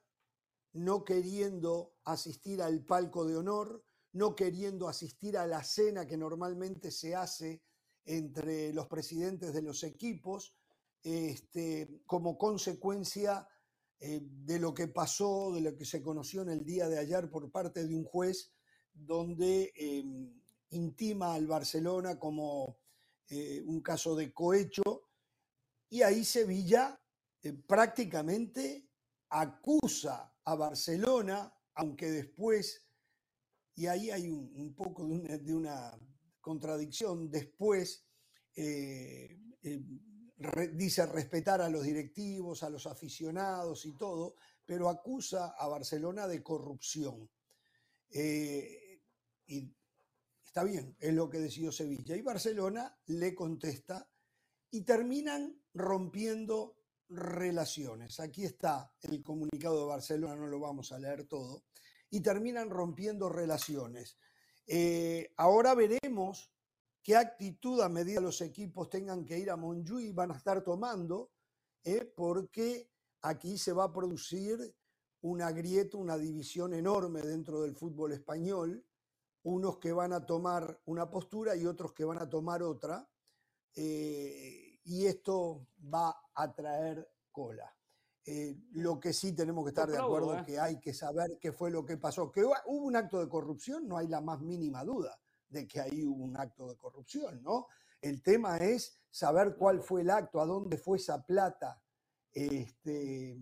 [0.75, 6.91] no queriendo asistir al palco de honor, no queriendo asistir a la cena que normalmente
[6.91, 7.63] se hace
[8.05, 10.55] entre los presidentes de los equipos,
[11.05, 13.47] este, como consecuencia
[14.01, 17.31] eh, de lo que pasó, de lo que se conoció en el día de ayer
[17.31, 18.53] por parte de un juez
[18.95, 20.33] donde em,
[20.71, 22.79] intima al Barcelona como
[23.29, 24.83] eh, un caso de cohecho
[25.91, 26.99] y ahí Sevilla
[27.43, 28.89] eh, prácticamente
[29.29, 32.87] acusa a Barcelona, aunque después,
[33.75, 35.99] y ahí hay un, poco de una,
[36.41, 38.07] contradicción, después
[40.73, 46.43] dice respetar a los directivos, a los aficionados y todo, pero acusa a Barcelona de
[46.43, 47.31] corrupción.
[48.11, 49.01] Eh,
[49.47, 49.75] y
[50.45, 52.17] está bien, es lo que decidió Sevilla.
[52.17, 54.09] Y Barcelona le contesta
[54.71, 56.77] y terminan rompiendo
[57.09, 58.21] relaciones.
[58.21, 61.65] Aquí está el comunicado de Barcelona, no lo vamos a leer todo.
[62.11, 64.19] Y terminan rompiendo relaciones.
[64.67, 66.54] Eh, ahora veremos
[67.05, 71.33] qué actitud a medida los equipos tengan que ir a Montjuic van a estar tomando,
[71.85, 72.11] ¿eh?
[72.17, 72.91] porque
[73.21, 74.75] aquí se va a producir
[75.21, 78.85] una grieta, una división enorme dentro del fútbol español,
[79.43, 83.07] unos que van a tomar una postura y otros que van a tomar otra,
[83.77, 87.71] eh, y esto va a traer cola.
[88.27, 91.53] Eh, lo que sí tenemos que estar de acuerdo es que hay que saber qué
[91.53, 92.33] fue lo que pasó.
[92.33, 95.21] Que hubo un acto de corrupción, no hay la más mínima duda
[95.55, 97.69] de que ahí hubo un acto de corrupción, ¿no?
[98.03, 101.81] El tema es saber cuál fue el acto, a dónde fue esa plata.
[102.31, 103.39] Este,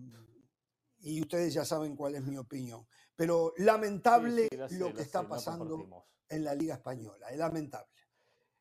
[0.99, 2.87] y ustedes ya saben cuál es mi opinión.
[3.15, 7.91] Pero lamentable lo que está pasando en la Liga Española, es lamentable.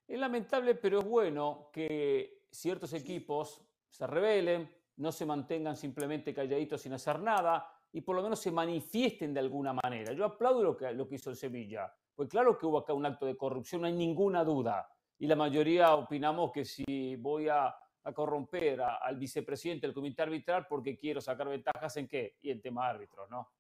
[0.08, 6.82] Es lamentable, pero es bueno que ciertos equipos se rebelen, no se mantengan simplemente calladitos
[6.82, 10.12] sin hacer nada y por lo menos se manifiesten de alguna manera.
[10.12, 11.94] Yo aplaudo lo que, lo que hizo el Sevilla.
[12.14, 14.88] Pues claro que hubo acá un acto de corrupción, no hay ninguna duda.
[15.18, 17.75] Y la mayoría opinamos que si voy a,
[18.16, 22.37] corromper al vicepresidente del comité arbitral porque quiero sacar ventajas en qué?
[22.42, 23.53] Y en tema árbitros, ¿no?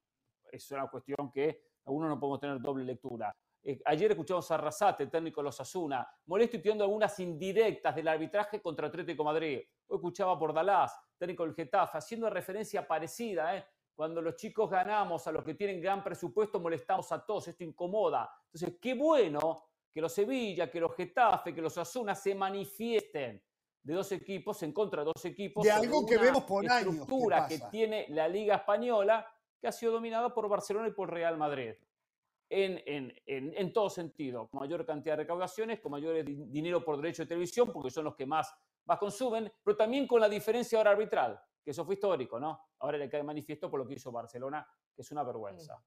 [0.50, 3.32] Es una cuestión que uno no podemos tener doble lectura.
[3.62, 8.08] Eh, ayer escuchamos a Arrasate, técnico de los Asuna, molesto y tirando algunas indirectas del
[8.08, 9.60] arbitraje contra Atlético Madrid.
[9.86, 13.64] Hoy escuchaba por Dalás, técnico del Getafe, haciendo referencia parecida, ¿eh?
[13.94, 18.30] Cuando los chicos ganamos a los que tienen gran presupuesto, molestamos a todos, esto incomoda.
[18.46, 23.42] Entonces, qué bueno que los Sevilla, que los Getafe, que los Asuna se manifiesten
[23.82, 25.64] de dos equipos en contra de dos equipos.
[25.64, 26.94] De algo que vemos por años.
[26.94, 29.26] estructura que, tiene la Liga Española,
[29.60, 31.74] que ha sido dominada por Barcelona y por Real Madrid.
[32.48, 36.96] En, en, en, en, todo sentido, con mayor cantidad de recaudaciones, con mayor dinero por
[36.98, 40.76] derecho de televisión, porque son los que más, más consumen, pero también con la diferencia
[40.76, 42.60] ahora arbitral que eso fue histórico, ¿no?
[42.78, 45.82] Ahora le cae manifiesto por lo que hizo Barcelona, que es una vergüenza.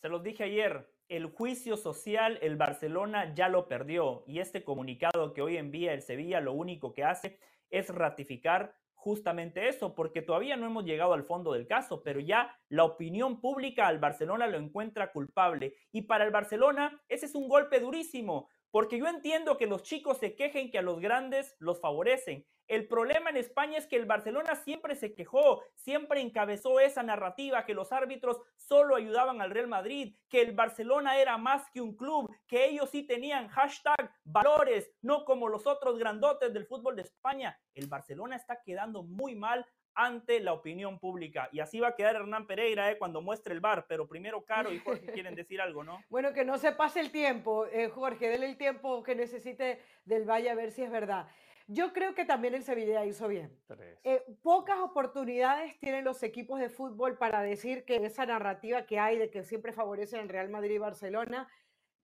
[0.00, 5.32] Se los dije ayer, el juicio social el Barcelona ya lo perdió y este comunicado
[5.32, 7.38] que hoy envía el Sevilla lo único que hace
[7.70, 12.58] es ratificar justamente eso, porque todavía no hemos llegado al fondo del caso, pero ya
[12.68, 15.74] la opinión pública al Barcelona lo encuentra culpable.
[15.92, 20.18] Y para el Barcelona ese es un golpe durísimo, porque yo entiendo que los chicos
[20.18, 22.44] se quejen que a los grandes los favorecen.
[22.68, 27.64] El problema en España es que el Barcelona siempre se quejó, siempre encabezó esa narrativa
[27.64, 31.96] que los árbitros solo ayudaban al Real Madrid, que el Barcelona era más que un
[31.96, 37.02] club, que ellos sí tenían hashtag valores, no como los otros grandotes del fútbol de
[37.02, 37.58] España.
[37.72, 39.64] El Barcelona está quedando muy mal
[39.96, 41.48] ante la opinión pública.
[41.50, 43.86] Y así va a quedar Hernán Pereira eh, cuando muestre el bar.
[43.88, 46.04] Pero primero Caro y Jorge quieren decir algo, ¿no?
[46.08, 50.28] Bueno, que no se pase el tiempo, eh, Jorge, déle el tiempo que necesite del
[50.28, 51.26] Valle a ver si es verdad.
[51.68, 53.58] Yo creo que también el Sevilla hizo bien.
[54.04, 59.18] Eh, pocas oportunidades tienen los equipos de fútbol para decir que esa narrativa que hay
[59.18, 61.48] de que siempre favorecen el Real Madrid y Barcelona,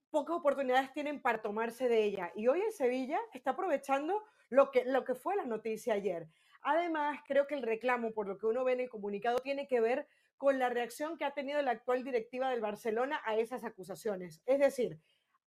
[0.09, 2.31] pocas oportunidades tienen para tomarse de ella.
[2.35, 6.27] Y hoy el Sevilla está aprovechando lo que, lo que fue la noticia ayer.
[6.63, 9.81] Además, creo que el reclamo, por lo que uno ve en el comunicado, tiene que
[9.81, 14.41] ver con la reacción que ha tenido la actual directiva del Barcelona a esas acusaciones.
[14.45, 14.99] Es decir,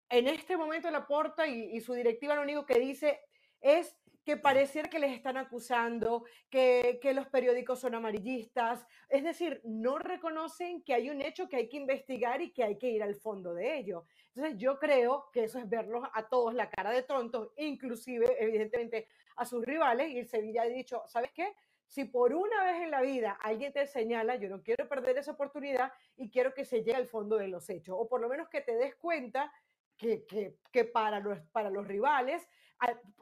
[0.08, 3.20] en este momento la Porta y, y su directiva lo único que dice
[3.60, 8.86] es que pareciera que les están acusando, que, que, los periódicos son amarillistas.
[9.08, 12.78] Es decir, no reconocen que hay un hecho que hay que investigar y que hay
[12.78, 14.06] que ir al fondo de ello.
[14.34, 19.08] Entonces yo creo que eso es verlos a todos la cara de tontos, inclusive, evidentemente,
[19.36, 20.10] a sus rivales.
[20.10, 21.54] Y el Sevilla ha dicho, ¿sabes qué?
[21.86, 25.32] Si por una vez en la vida alguien te señala, yo no quiero perder esa
[25.32, 28.48] oportunidad y quiero que se llegue al fondo de los hechos, o por lo menos
[28.48, 29.52] que te des cuenta
[29.96, 32.48] que, que, que para, los, para los rivales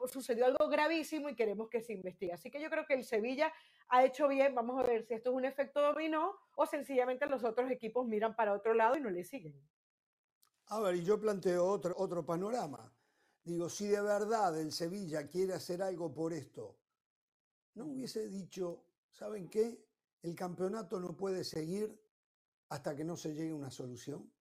[0.07, 2.33] sucedió algo gravísimo y queremos que se investigue.
[2.33, 3.51] Así que yo creo que el Sevilla
[3.87, 4.53] ha hecho bien.
[4.55, 8.35] Vamos a ver si esto es un efecto dominó o sencillamente los otros equipos miran
[8.35, 9.59] para otro lado y no le siguen.
[10.67, 12.91] A ver, y yo planteo otro, otro panorama.
[13.43, 16.77] Digo, si de verdad el Sevilla quiere hacer algo por esto,
[17.75, 19.85] no hubiese dicho, ¿saben qué?
[20.21, 21.99] El campeonato no puede seguir
[22.69, 24.32] hasta que no se llegue a una solución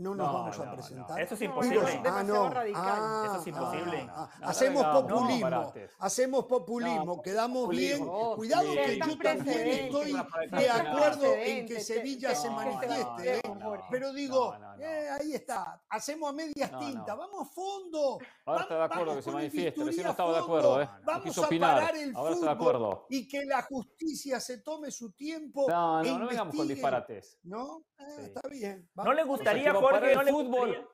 [0.00, 1.20] no nos vamos a presentar.
[1.20, 2.02] Eso es imposible.
[2.06, 2.50] Ah, no.
[2.74, 4.08] Ah, Eso es imposible.
[4.10, 5.72] Ah, hacemos populismo.
[5.98, 7.22] hacemos populismo.
[7.22, 8.06] Quedamos bien.
[8.34, 10.16] Cuidado que yo también estoy
[10.52, 13.36] de acuerdo en que Sevilla se manifieste.
[13.36, 13.42] ¿eh?
[13.90, 15.82] Pero digo, eh, ahí está.
[15.88, 17.16] Hacemos a medias tintas.
[17.16, 18.18] Vamos a fondo.
[18.46, 19.84] Ahora está de acuerdo que se manifieste.
[19.84, 20.82] Recién no estaba de acuerdo.
[20.82, 20.88] ¿eh?
[21.04, 25.66] Vamos a parar el fútbol y que la justicia se tome su tiempo.
[25.68, 27.38] No, no, no vengamos con disparates.
[27.42, 27.84] ¿No?
[27.98, 28.88] Eh, está bien.
[28.94, 30.88] ¿No le gustaría, Jorge, no el fútbol?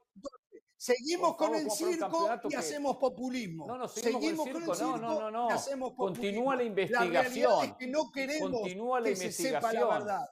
[0.79, 3.67] Seguimos con el circo y hacemos populismo.
[3.67, 6.23] No, no, seguimos, con el circo, no, no, no, y hacemos populismo.
[6.23, 7.59] Continúa la investigación.
[7.59, 9.63] La es que no queremos Continúa la que investigación.
[9.63, 10.27] se sepa la verdad.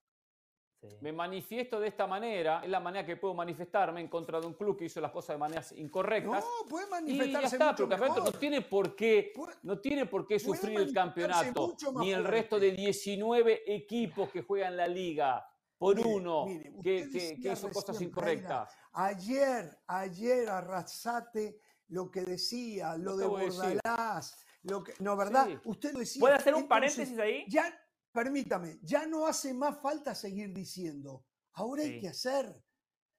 [1.01, 4.55] Me manifiesto de esta manera, es la manera que puedo manifestarme en contra de un
[4.55, 6.45] club que hizo las cosas de maneras incorrectas.
[6.45, 10.27] No, puede manifestarse y ya está, mucho pero no tiene por qué, no tiene por
[10.27, 15.47] qué sufrir el campeonato, ni el resto de 19 equipos que juegan la liga
[15.79, 16.47] por uno
[16.83, 18.75] que, que, hizo cosas incorrectas.
[18.93, 25.49] ayer, ayer Arrasate lo que decía, lo de Bordalás, lo que, no, ¿verdad?
[25.65, 26.21] Usted lo decía.
[26.21, 27.45] ¿Puede hacer un paréntesis ahí?
[27.49, 27.73] Ya,
[28.15, 31.27] permítame, ya no hace más falta seguir diciendo.
[31.55, 32.65] Ahora hay que hacer.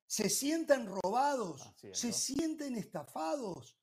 [0.08, 3.77] Se sienten robados, se sienten estafados.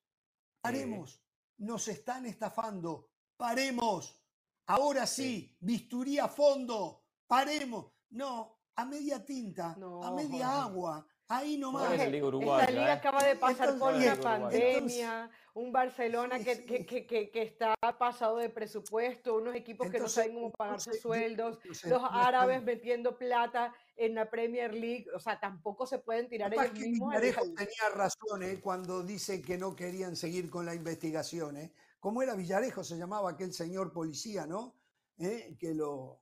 [0.62, 1.22] Paremos,
[1.58, 3.10] nos están estafando.
[3.36, 4.18] Paremos.
[4.66, 7.04] Ahora sí, bisturí a fondo.
[7.26, 7.92] Paremos.
[8.10, 11.06] No, a media tinta, a media agua.
[11.32, 11.92] Ahí nomás.
[11.92, 12.90] Esta liga ¿eh?
[12.90, 18.50] acaba de pasar por una pandemia, un Barcelona que, que, que, que, está pasado de
[18.50, 24.14] presupuesto, unos equipos que no saben cómo pagar sus sueldos, los árabes metiendo plata en
[24.14, 27.08] la Premier League, o sea, tampoco se pueden tirar ellos mismos.
[27.08, 28.60] Villarejo tenía razón ¿eh?
[28.60, 31.56] cuando dice que no querían seguir con la investigación.
[31.56, 31.72] ¿eh?
[31.98, 32.84] ¿Cómo era Villarejo?
[32.84, 34.74] Se llamaba aquel señor policía, ¿no?
[35.18, 35.56] ¿Eh?
[35.58, 36.21] Que lo,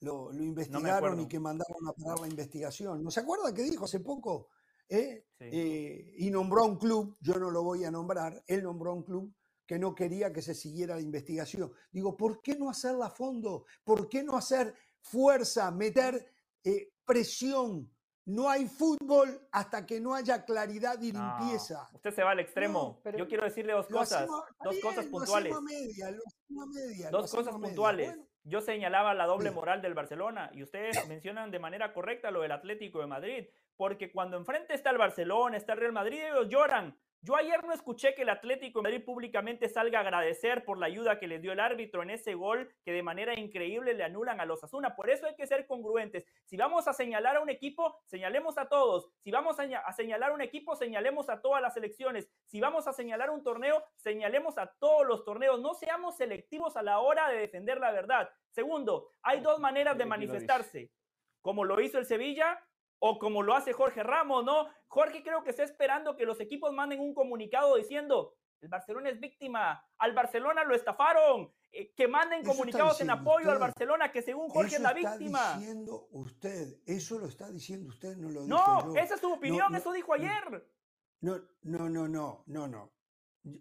[0.00, 3.02] lo, investigaron y que mandaron a parar la investigación.
[3.02, 4.48] ¿No se acuerda que dijo hace poco?
[4.88, 5.26] ¿Eh?
[5.40, 8.94] Eh, y nombró a un club, yo no lo voy a nombrar, él nombró a
[8.94, 9.34] un club
[9.66, 11.70] que no quería que se siguiera la investigación.
[11.90, 13.66] Digo, ¿por qué no hacerla a fondo?
[13.84, 16.32] ¿Por qué no hacer fuerza, meter
[16.64, 17.92] eh, presión?
[18.24, 21.88] No hay fútbol hasta que no haya claridad y limpieza.
[21.94, 23.00] usted se va al extremo.
[23.16, 25.54] Yo quiero decirle dos cosas, dos cosas puntuales.
[27.10, 28.14] dos cosas puntuales
[28.48, 32.52] yo señalaba la doble moral del Barcelona y ustedes mencionan de manera correcta lo del
[32.52, 36.96] Atlético de Madrid, porque cuando enfrente está el Barcelona, está el Real Madrid, ellos lloran,
[37.20, 40.86] yo ayer no escuché que el Atlético de Madrid públicamente salga a agradecer por la
[40.86, 44.40] ayuda que les dio el árbitro en ese gol que de manera increíble le anulan
[44.40, 44.94] a los Asuna.
[44.94, 46.24] Por eso hay que ser congruentes.
[46.44, 49.10] Si vamos a señalar a un equipo, señalemos a todos.
[49.24, 52.30] Si vamos a señalar a un equipo, señalemos a todas las elecciones.
[52.46, 55.60] Si vamos a señalar un torneo, señalemos a todos los torneos.
[55.60, 58.30] No seamos selectivos a la hora de defender la verdad.
[58.50, 60.92] Segundo, hay dos maneras de manifestarse.
[61.42, 62.60] Como lo hizo el Sevilla,
[63.00, 64.66] o como lo hace Jorge Ramos, ¿no?
[64.88, 69.20] Jorge creo que está esperando que los equipos manden un comunicado diciendo, El Barcelona es
[69.20, 69.84] víctima.
[69.98, 71.52] Al Barcelona lo estafaron.
[71.70, 75.38] Eh, que manden comunicados en apoyo al Barcelona, que según Jorge es la víctima.
[75.38, 76.76] Eso está diciendo usted.
[76.86, 80.66] Eso lo está diciendo usted, no lo No, esa es su opinión, eso dijo ayer.
[81.20, 82.92] No, no, no, no, no, no.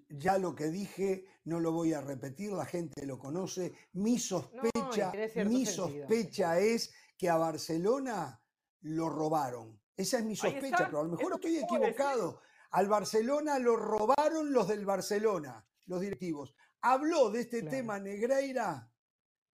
[0.10, 3.73] Ya lo que dije no lo voy a repetir, la gente lo conoce.
[3.93, 5.12] Mi sospecha,
[5.45, 8.41] mi sospecha es que a Barcelona
[8.82, 9.80] lo robaron.
[9.96, 12.42] Esa es mi sospecha, pero a lo mejor estoy equivocado.
[12.72, 16.54] Al Barcelona lo robaron los del Barcelona, los directivos.
[16.82, 18.92] Habló de este tema Negreira,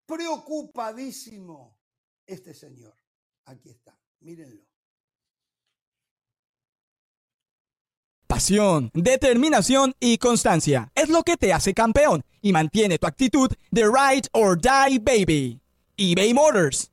[0.06, 1.78] preocupadísimo
[2.26, 2.96] este señor.
[3.46, 4.64] Aquí está, mírenlo.
[8.28, 13.84] Pasión, determinación y constancia es lo que te hace campeón y mantiene tu actitud de
[13.84, 15.62] ride or die baby.
[15.96, 16.93] eBay Motors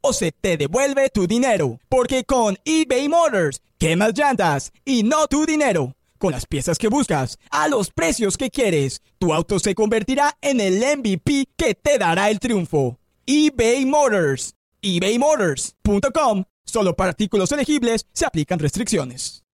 [0.00, 1.80] o se te devuelve tu dinero.
[1.88, 5.94] Porque con eBay Motors, quemas llantas y no tu dinero.
[6.18, 10.60] Con las piezas que buscas, a los precios que quieres, tu auto se convertirá en
[10.60, 12.98] el MVP que te dará el triunfo.
[13.26, 14.54] eBay Motors.
[14.82, 19.44] ebaymotors.com Solo para artículos elegibles se aplican restricciones.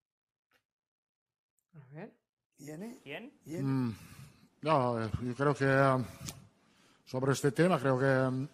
[1.72, 2.12] A ver.
[2.59, 2.98] ¿Viene?
[3.02, 3.32] ¿Quién?
[3.46, 3.96] Mm,
[4.61, 6.04] no, yo creo que um,
[7.06, 8.48] sobre este tema creo que um,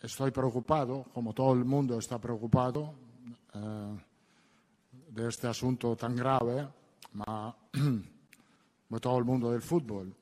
[0.00, 2.94] estoy preocupado, como todo el mundo está preocupado,
[3.54, 3.96] uh,
[5.10, 6.68] de este asunto tan grave,
[7.12, 7.54] ma,
[9.00, 10.14] todo el mundo del fútbol.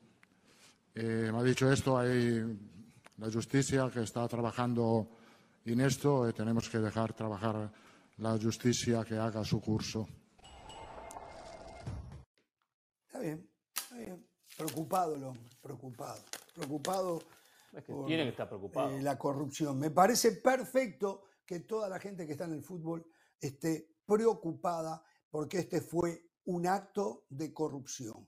[0.95, 2.57] me ha dicho esto, hay
[3.17, 5.07] la justicia que está trabajando
[5.65, 7.69] en esto tenemos que dejar trabajar
[8.19, 10.07] la justicia que haga su curso.
[13.05, 14.25] Está bien, está bien.
[14.55, 16.23] Preocupado el hombre, preocupado.
[16.55, 17.21] Preocupado.
[17.77, 18.89] Es que tiene que estar preocupado.
[18.89, 19.77] Eh, la corrupción.
[19.77, 23.05] Me parece perfecto que toda la gente que está en el fútbol
[23.39, 28.27] esté preocupada porque este fue un acto de corrupción.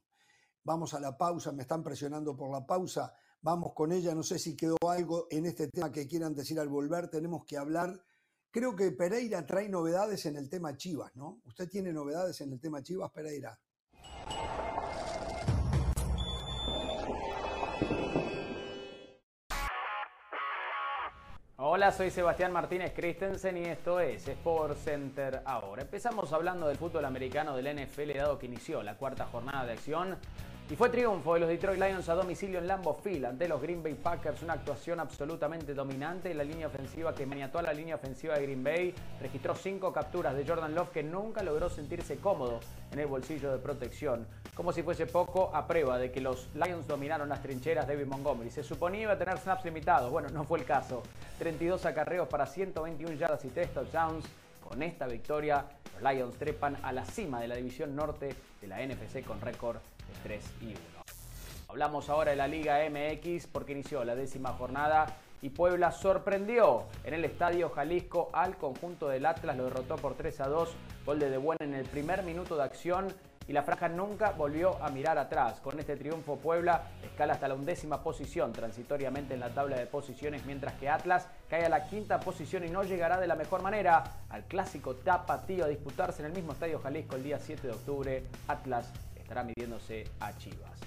[0.64, 3.12] Vamos a la pausa, me están presionando por la pausa.
[3.42, 6.70] Vamos con ella, no sé si quedó algo en este tema que quieran decir al
[6.70, 8.00] volver, tenemos que hablar.
[8.52, 11.42] Creo que Pereira trae novedades en el tema Chivas, ¿no?
[11.46, 13.60] ¿Usted tiene novedades en el tema Chivas, Pereira?
[21.80, 25.84] Hola, soy Sebastián Martínez Christensen y esto es Sport Center ahora.
[25.84, 30.18] Empezamos hablando del fútbol americano del NFL dado que inició la cuarta jornada de acción
[30.72, 33.82] y fue triunfo de los Detroit Lions a domicilio en Lambeau Field ante los Green
[33.82, 36.32] Bay Packers, una actuación absolutamente dominante.
[36.36, 40.36] La línea ofensiva que maniató a la línea ofensiva de Green Bay registró cinco capturas
[40.36, 42.60] de Jordan Love que nunca logró sentirse cómodo
[42.92, 44.28] en el bolsillo de protección.
[44.54, 48.08] Como si fuese poco, a prueba de que los Lions dominaron las trincheras de David
[48.08, 48.52] Montgomery.
[48.52, 51.02] Se suponía iba a tener snaps limitados, bueno, no fue el caso.
[51.40, 54.26] 32 acarreos para 121 yardas y 3 touchdowns.
[54.64, 55.66] Con esta victoria,
[56.00, 59.80] los Lions trepan a la cima de la división norte de la NFC con récord
[60.24, 60.76] 3 y 1.
[61.70, 67.14] Hablamos ahora de la Liga MX porque inició la décima jornada y Puebla sorprendió en
[67.14, 70.70] el Estadio Jalisco al conjunto del Atlas, lo derrotó por 3 a 2,
[71.06, 73.08] gol de De en el primer minuto de acción
[73.48, 75.60] y la franja nunca volvió a mirar atrás.
[75.60, 80.46] Con este triunfo Puebla escala hasta la undécima posición transitoriamente en la tabla de posiciones,
[80.46, 84.04] mientras que Atlas cae a la quinta posición y no llegará de la mejor manera
[84.30, 88.24] al clásico tapatío a disputarse en el mismo Estadio Jalisco el día 7 de octubre.
[88.48, 88.94] Atlas
[89.30, 90.80] estará midiéndose a Chivas.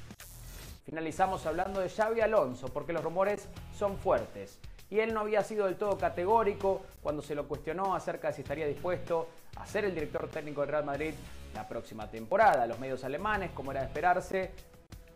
[0.85, 3.47] Finalizamos hablando de Xavi Alonso, porque los rumores
[3.79, 4.59] son fuertes.
[4.91, 8.43] Y él no había sido del todo categórico cuando se lo cuestionó acerca de si
[8.43, 11.15] estaría dispuesto a ser el director técnico del Real Madrid
[11.55, 12.67] la próxima temporada.
[12.67, 14.51] Los medios alemanes, como era de esperarse,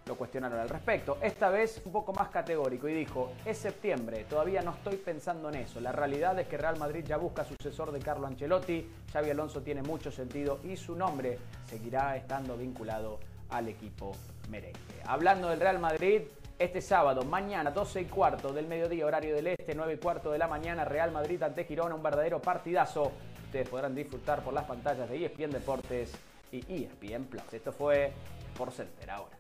[0.06, 1.18] lo cuestionaron al respecto.
[1.20, 5.56] Esta vez un poco más categórico y dijo, es septiembre, todavía no estoy pensando en
[5.56, 5.80] eso.
[5.80, 8.88] La realidad es que Real Madrid ya busca sucesor de Carlo Ancelotti.
[9.12, 11.38] Xavi Alonso tiene mucho sentido y su nombre
[11.68, 13.18] seguirá estando vinculado
[13.50, 14.12] al equipo
[14.48, 14.78] merengue.
[15.04, 16.22] Hablando del Real Madrid,
[16.58, 20.38] este sábado, mañana, 12 y cuarto del mediodía, horario del este, 9 y cuarto de
[20.38, 23.10] la mañana, Real Madrid ante Girona, un verdadero partidazo.
[23.44, 26.12] Ustedes podrán disfrutar por las pantallas de ESPN Deportes
[26.52, 27.52] y ESPN Plus.
[27.52, 28.12] Esto fue
[28.56, 29.35] por Center ahora.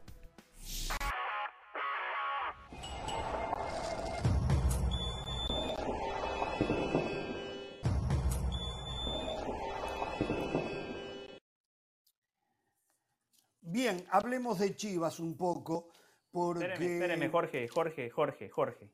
[13.60, 14.06] Bien.
[14.10, 15.90] Hablemos de Chivas un poco.
[16.30, 16.64] Porque...
[16.64, 18.90] Espéreme, Jorge, Jorge, Jorge, Jorge.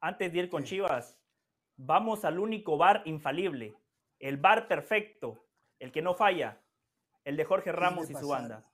[0.00, 1.18] Antes de ir con Chivas,
[1.76, 3.74] vamos al único bar infalible,
[4.18, 5.46] el bar perfecto,
[5.78, 6.60] el que no falla,
[7.24, 8.64] el de Jorge Ramos y su banda.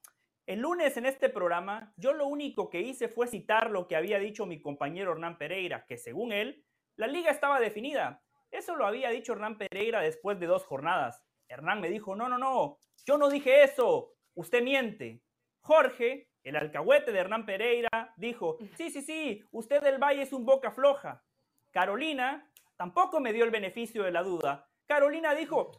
[0.47, 4.19] El lunes en este programa, yo lo único que hice fue citar lo que había
[4.19, 6.67] dicho mi compañero Hernán Pereira, que según él,
[6.97, 8.23] la liga estaba definida.
[8.51, 11.25] Eso lo había dicho Hernán Pereira después de dos jornadas.
[11.49, 15.23] Hernán me dijo, no, no, no, yo no dije eso, usted miente.
[15.61, 20.45] Jorge, el alcahuete de Hernán Pereira, dijo, sí, sí, sí, usted del Valle es un
[20.45, 21.25] boca floja.
[21.71, 24.69] Carolina tampoco me dio el beneficio de la duda.
[24.87, 25.71] Carolina dijo,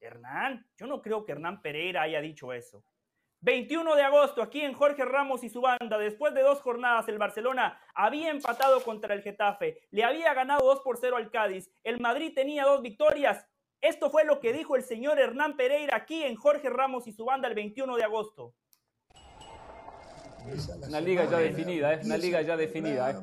[0.00, 2.84] Hernán, yo no creo que Hernán Pereira haya dicho eso.
[3.42, 7.18] 21 de agosto, aquí en Jorge Ramos y su banda, después de dos jornadas, el
[7.18, 12.00] Barcelona había empatado contra el Getafe, le había ganado 2 por 0 al Cádiz, el
[12.00, 13.44] Madrid tenía dos victorias.
[13.80, 17.24] Esto fue lo que dijo el señor Hernán Pereira aquí en Jorge Ramos y su
[17.24, 18.54] banda el 21 de agosto.
[20.86, 22.06] Una liga ya definida, es ¿eh?
[22.06, 23.10] una liga ya definida.
[23.10, 23.16] ¿eh?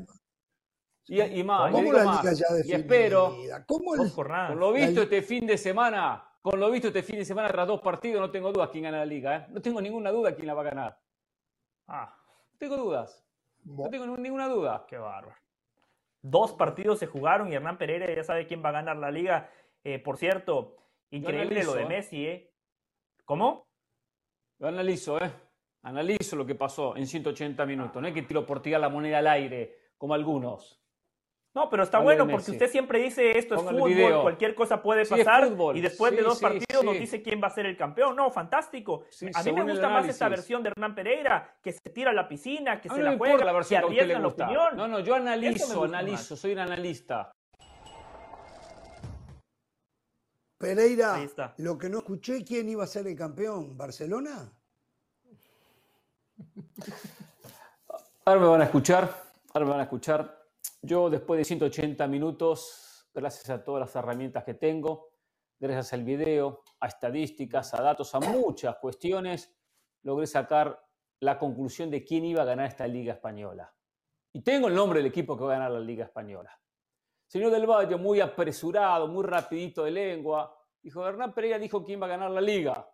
[1.07, 2.77] Y, más, ¿Cómo la liga ya definida?
[2.77, 4.11] Y espero, ¿Cómo el...
[4.11, 7.67] con lo visto este fin de semana, con lo visto este fin de semana tras
[7.67, 9.35] dos partidos, no tengo dudas quién gana la liga.
[9.35, 9.45] ¿eh?
[9.49, 10.99] No tengo ninguna duda quién la va a ganar.
[11.87, 12.15] Ah,
[12.51, 13.25] no tengo dudas.
[13.65, 14.85] No tengo ninguna duda.
[14.87, 15.35] Qué bárbaro.
[16.21, 19.49] Dos partidos se jugaron y Hernán Pereira ya sabe quién va a ganar la liga.
[19.83, 20.77] Eh, por cierto,
[21.11, 21.85] increíble lo de.
[21.85, 22.53] Messi, ¿eh?
[23.25, 23.67] ¿Cómo?
[24.59, 25.31] Lo analizo, ¿eh?
[25.83, 28.01] Analizo lo que pasó en 180 minutos.
[28.01, 30.78] No es que tiro por tirar la moneda al aire, como algunos.
[31.59, 35.51] No, pero está bueno porque usted siempre dice esto es fútbol, cualquier cosa puede pasar
[35.75, 38.15] y después de dos partidos nos dice quién va a ser el campeón.
[38.15, 39.03] No, fantástico.
[39.33, 42.29] a mí me gusta más esta versión de Hernán Pereira, que se tira a la
[42.29, 44.77] piscina, que se la juega, la versión que arriesga la opinión.
[44.77, 47.29] No, no, yo analizo, analizo, soy un analista.
[50.57, 51.19] Pereira,
[51.57, 53.77] lo que no escuché, ¿quién iba a ser el campeón?
[53.77, 54.49] ¿Barcelona?
[58.23, 59.13] Ahora me van a escuchar,
[59.53, 60.38] ahora me van a escuchar.
[60.81, 65.09] Yo después de 180 minutos, gracias a todas las herramientas que tengo,
[65.59, 69.53] gracias al video, a estadísticas, a datos, a muchas cuestiones,
[70.03, 70.81] logré sacar
[71.19, 73.73] la conclusión de quién iba a ganar esta Liga Española.
[74.31, 76.57] Y tengo el nombre del equipo que va a ganar la Liga Española.
[77.27, 82.05] Señor del Valle, muy apresurado, muy rapidito de lengua, dijo, Hernán Pereira dijo quién va
[82.05, 82.89] a ganar la Liga.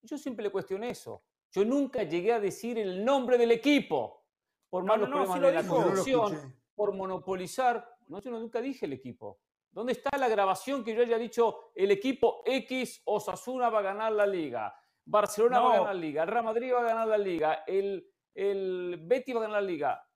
[0.00, 1.24] Yo siempre le cuestioné eso.
[1.50, 4.24] Yo nunca llegué a decir el nombre del equipo
[4.70, 7.96] por malos problemas de la corrupción por monopolizar.
[8.06, 9.40] No, yo nunca dije el equipo.
[9.72, 13.82] ¿Dónde está la grabación que yo haya dicho el equipo X o Osasuna va a
[13.82, 14.72] ganar la liga?
[15.04, 18.08] Barcelona va a ganar la liga, el Real Madrid va a ganar la liga, el,
[18.34, 20.06] el Betty va a ganar la liga.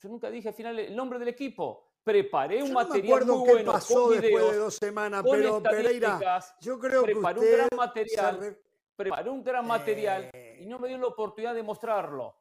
[0.00, 1.88] Yo nunca dije al final el nombre del equipo.
[2.04, 7.04] Preparé un material muy qué bueno pasó después de dos semanas, pero Pereira, yo creo
[7.04, 8.58] que preparé un gran material,
[8.96, 10.30] preparé un gran material
[10.60, 12.36] y no me dio la oportunidad de mostrarlo.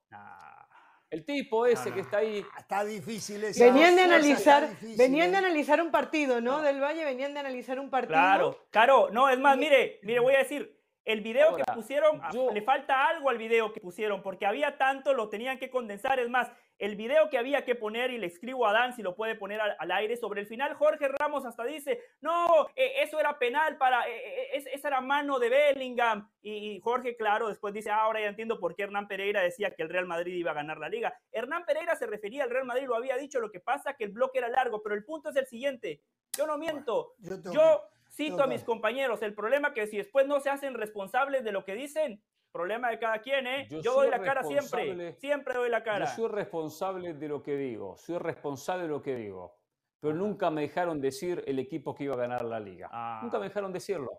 [1.12, 2.44] El tipo ese que está ahí.
[2.58, 3.66] Está difícil ese.
[3.66, 5.40] Venían de analizar, venían de ¿eh?
[5.40, 6.62] analizar un partido, ¿no?
[6.62, 8.14] Del Valle venían de analizar un partido.
[8.14, 12.22] Claro, claro, no, es más, mire, mire, voy a decir, el video que pusieron,
[12.54, 16.18] le falta algo al video que pusieron, porque había tanto, lo tenían que condensar.
[16.18, 16.50] Es más,
[16.82, 19.62] el video que había que poner, y le escribo a Dan si lo puede poner
[19.62, 24.10] al, aire, sobre el final, Jorge Ramos hasta dice, no, eh, eso era penal para,
[24.10, 26.28] eh, eh, esa era mano de Bellingham.
[26.42, 29.84] Y, Jorge, claro, después dice, ah, ahora ya entiendo por qué Hernán Pereira decía que
[29.84, 31.14] el Real Madrid iba a ganar la liga.
[31.32, 34.12] Hernán Pereira se refería al Real Madrid, lo había dicho, lo que pasa que el
[34.12, 36.02] bloque era largo, pero el punto es el siguiente,
[36.36, 40.40] yo no miento, yo, cito a mis compañeros, el problema es que si después no
[40.40, 43.68] se hacen responsables de lo que dicen, Problema de cada quien, ¿eh?
[43.70, 45.14] Yo, doy la cara siempre.
[45.14, 46.06] Siempre doy la cara.
[46.06, 47.96] Yo soy responsable de lo que digo.
[47.98, 49.58] Soy responsable de lo que digo.
[50.02, 52.88] Pero nunca me dejaron decir el equipo que iba a ganar la liga.
[53.22, 53.48] Nunca me ah.
[53.48, 54.10] dejaron decirlo.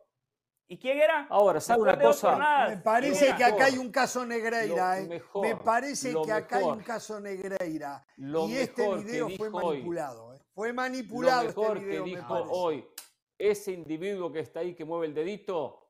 [0.67, 1.27] ¿Y quién era?
[1.29, 2.69] Ahora, ¿sabe una cosa?
[2.69, 5.23] Me parece que acá hay un caso Negreira, ¿eh?
[5.43, 8.07] me parece que acá hay un caso Negreira.
[8.17, 10.39] y este video fue manipulado, ¿eh?
[10.55, 11.43] Fue manipulado.
[11.43, 12.87] Lo mejor este video, que dijo hoy
[13.37, 15.82] ese individuo que está ahí que mueve el dedito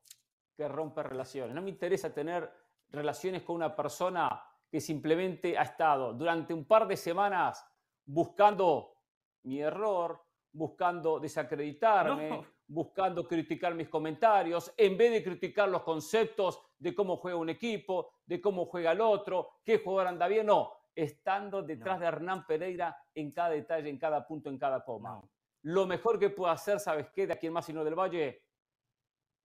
[0.55, 1.55] que rompe relaciones.
[1.55, 2.49] No me interesa tener
[2.89, 7.65] relaciones con una persona que simplemente ha estado durante un par de semanas
[8.05, 8.97] buscando
[9.43, 10.19] mi error,
[10.51, 17.37] buscando desacreditarme, buscando criticar mis comentarios, en vez de criticar los conceptos de cómo juega
[17.37, 22.05] un equipo, de cómo juega el otro, qué jugador anda bien, no, estando detrás de
[22.05, 25.21] Hernán Pereira en cada detalle, en cada punto, en cada coma.
[25.63, 27.25] Lo mejor que puedo hacer, ¿sabes qué?
[27.25, 28.41] De aquí en más sino del Valle,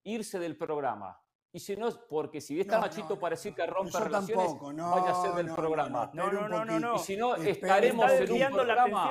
[0.05, 1.21] irse del programa.
[1.51, 5.33] Y si no, porque si está machito para decir que rompe relaciones, vaya a ser
[5.33, 6.11] del programa.
[6.13, 9.11] No, no, no, no, Y si no, estaremos en un programa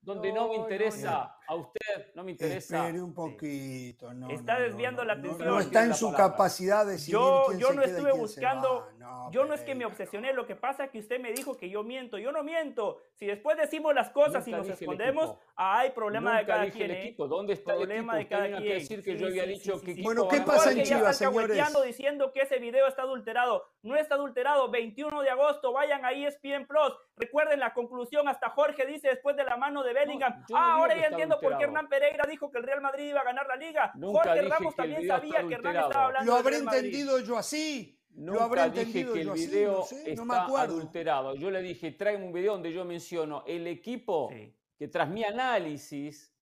[0.00, 2.78] donde no, me interesa a usted, no me interesa.
[2.86, 4.30] Espere un poquito, no.
[4.30, 5.48] Está desviando la atención.
[5.48, 8.12] No, está en su capacidad de decidir Yo, quién yo se no queda y estuve
[8.12, 9.30] se buscando, va.
[9.30, 11.70] yo no es que me obsesioné, lo que pasa es que usted me dijo que
[11.70, 13.00] yo miento, yo no miento.
[13.14, 16.52] Si después decimos las cosas y Nunca nos dije el escondemos, hay problema de Nunca
[16.52, 16.90] cada dije quien.
[16.90, 17.02] el ¿eh?
[17.04, 17.28] equipo.
[17.28, 18.36] ¿Dónde está el Problema equipo?
[18.40, 18.78] de cada quien.
[18.78, 20.82] decir que Sí, yo había sí, dicho sí, que Bueno, ¿qué pasa en.
[20.82, 21.56] Chivas, señores?
[21.86, 23.64] diciendo que ese video está adulterado.
[23.82, 24.70] No está adulterado.
[24.70, 26.92] 21 de agosto, vayan a ESPN Plus.
[27.16, 28.28] Recuerden la conclusión.
[28.28, 30.44] Hasta Jorge dice después de la mano de Bellingham.
[30.50, 31.76] no ah, ahora que ya entiendo por qué adulterado.
[31.78, 33.92] Hernán Pereira dijo que el Real Madrid iba a ganar la liga.
[33.94, 37.18] Nunca Jorge Ramos también video sabía que Hernán estaba hablando Lo del habré Real entendido
[37.20, 37.92] yo así.
[38.14, 39.46] Lo Nunca habré dije entendido que el yo así.
[39.46, 40.74] video No, sé, no me está acuerdo.
[40.74, 41.34] adulterado.
[41.34, 44.56] Yo le dije, tráeme un video donde yo menciono el equipo Sí.
[44.78, 46.32] que tras mi análisis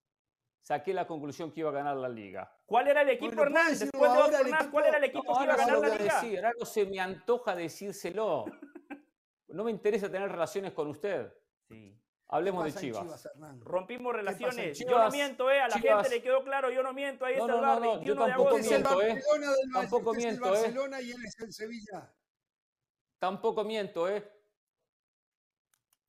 [0.61, 2.51] saqué la conclusión que iba a ganar la liga.
[2.65, 3.71] ¿Cuál era el equipo, Bueno, Hernán?
[3.79, 3.99] Después de
[4.71, 6.21] ¿cuál era el equipo No, que iba a ganar lo la liga?
[6.21, 8.45] decir, ahora no se me antoja decírselo.
[9.49, 11.33] No me interesa tener relaciones con usted.
[11.69, 11.97] Sí.
[12.29, 13.29] Hablemos ¿Qué de Chivas.
[13.61, 14.79] Rompimos relaciones.
[14.79, 15.61] Yo no miento, eh.
[15.61, 16.03] A la Chivas.
[16.03, 17.25] gente le quedó claro, yo no miento.
[17.27, 18.71] Ahí No, está no, el no, bar, no, yo 21 de tampoco el agosto.
[18.71, 19.23] miento, ¿eh?
[19.73, 20.51] Tampoco es el miento, ¿eh?
[20.51, 22.13] Barcelona y él es el Sevilla.
[23.19, 24.31] Tampoco miento, ¿eh?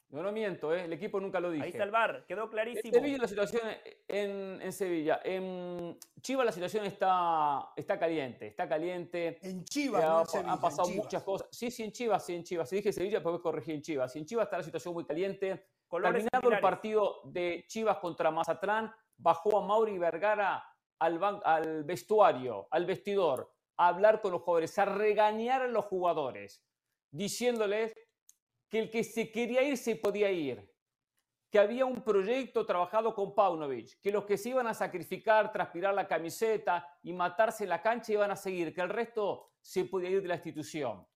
[0.10, 0.86] Yo no miento, ¿eh?
[0.86, 1.66] El equipo nunca lo dije.
[1.66, 2.94] Ahí está el bar, quedó En clarísimo.
[2.94, 3.64] Sevilla la situación
[4.08, 5.20] en, en Sevilla.
[5.24, 9.40] En Chivas la situación está, está caliente, está caliente.
[9.42, 11.06] En Chivas, Eh, no ha- en Sevilla, han pasado en Chivas.
[11.06, 11.48] muchas cosas.
[11.52, 12.70] Sí, sí, en Chivas, sí, en Chivas.
[12.70, 14.16] Si dije Sevilla, pues corregí en Chivas.
[14.16, 15.66] Y en Chivas está la situación muy caliente.
[15.88, 20.64] Colores Terminado el partido de Chivas contra Mazatlán, bajó a Mauri Vergara
[21.00, 26.64] al, al vestuario, al vestidor, a hablar con los jugadores, a regañar a los jugadores,
[27.12, 27.94] diciéndoles
[28.70, 30.72] que el que se quería ir se podía ir,
[31.52, 35.94] que había un proyecto trabajado con Paunovic, que los que se iban a sacrificar, transpirar
[35.94, 40.10] la camiseta y matarse en la cancha iban a seguir, que el resto se podía
[40.10, 41.08] ir de la institución.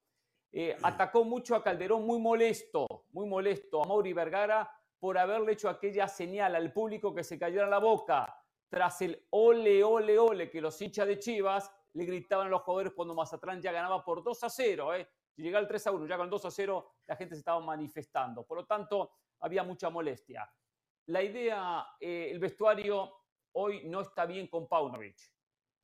[0.51, 4.69] Eh, atacó mucho a Calderón, muy molesto, muy molesto a Mauri Vergara
[4.99, 8.35] por haberle hecho aquella señal al público que se cayera la boca
[8.67, 12.93] tras el ole, ole, ole que los hinchas de Chivas le gritaban a los jugadores
[12.93, 14.95] cuando Mazatlán ya ganaba por 2 a 0.
[14.95, 15.07] ¿eh?
[15.37, 18.43] Llegaba el 3 a 1, ya con 2 a 0 la gente se estaba manifestando.
[18.45, 20.51] Por lo tanto, había mucha molestia.
[21.07, 23.11] La idea, eh, el vestuario
[23.53, 25.17] hoy no está bien con Paunovic.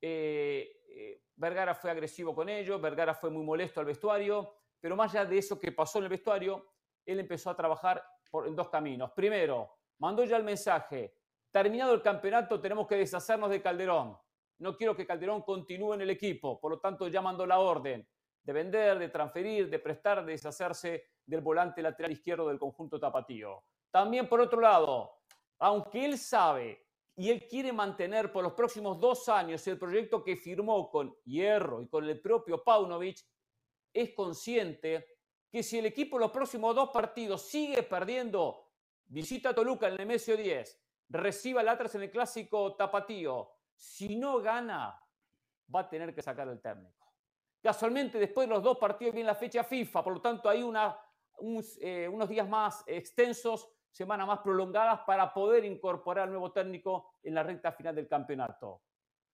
[0.00, 5.14] Eh, eh, Vergara fue agresivo con ellos, Vergara fue muy molesto al vestuario, pero más
[5.14, 6.72] allá de eso que pasó en el vestuario,
[7.04, 9.12] él empezó a trabajar por, en dos caminos.
[9.12, 11.14] Primero, mandó ya el mensaje,
[11.50, 14.16] terminado el campeonato tenemos que deshacernos de Calderón.
[14.58, 18.06] No quiero que Calderón continúe en el equipo, por lo tanto ya mandó la orden
[18.42, 23.64] de vender, de transferir, de prestar, de deshacerse del volante lateral izquierdo del conjunto tapatío.
[23.90, 25.18] También por otro lado,
[25.58, 26.85] aunque él sabe
[27.16, 31.80] y él quiere mantener por los próximos dos años el proyecto que firmó con Hierro
[31.80, 33.18] y con el propio Paunovic,
[33.92, 35.16] es consciente
[35.50, 38.70] que si el equipo en los próximos dos partidos sigue perdiendo,
[39.06, 44.16] visita a Toluca en el Nemesio 10, reciba el Atlas en el clásico tapatío, si
[44.16, 45.00] no gana,
[45.74, 47.06] va a tener que sacar el técnico.
[47.62, 50.60] Casualmente, después de los dos partidos viene la fecha FIFA, por lo tanto hay
[51.80, 57.34] eh, unos días más extensos, semanas más prolongadas para poder incorporar al nuevo técnico en
[57.34, 58.82] la recta final del campeonato.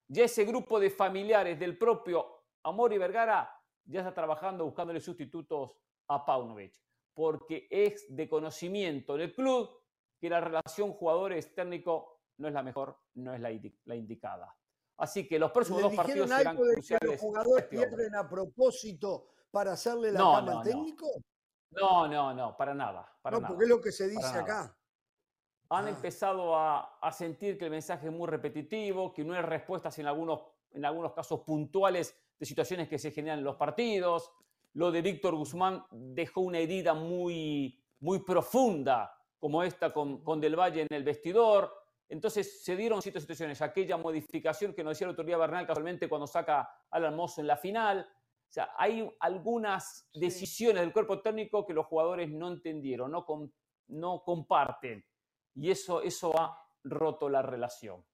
[0.06, 3.52] Ya ese grupo de familiares del propio Amor y Vergara
[3.84, 6.74] ya está trabajando buscándole sustitutos a Paunovic,
[7.12, 9.68] porque es de conocimiento en el club
[10.20, 14.56] que la relación jugadores-técnico no es la mejor, no es la, indi la indicada.
[14.98, 17.10] Así que los próximos ¿Le dos partidos serán algo de que cruciales.
[17.10, 21.06] los jugadores este pierden a propósito para hacerle la No, cama no, al técnico?
[21.16, 21.22] No,
[22.08, 23.10] no, no, para nada.
[23.22, 23.48] Para no, nada.
[23.48, 24.74] porque es lo que se dice acá.
[25.70, 25.90] Han Ah.
[25.90, 30.06] empezado a, a sentir que el mensaje es muy repetitivo, que no hay respuestas en
[30.06, 30.42] algunos,
[30.72, 34.30] en algunos casos puntuales de situaciones que se generan en los partidos.
[34.74, 40.56] Lo de Víctor Guzmán dejó una herida muy, muy profunda, como esta con, con Del
[40.56, 41.72] Valle en el vestidor.
[42.08, 43.62] Entonces se dieron ciertas situaciones.
[43.62, 47.46] Aquella modificación que nos decía el otro día Bernal casualmente cuando saca al Almozo en
[47.46, 48.06] la final.
[48.52, 50.20] O sea, hay algunas Sí.
[50.20, 53.50] decisiones del cuerpo técnico que los jugadores no entendieron, no, com-
[53.88, 55.02] no comparten.
[55.54, 58.04] Y eso, eso ha roto la relación.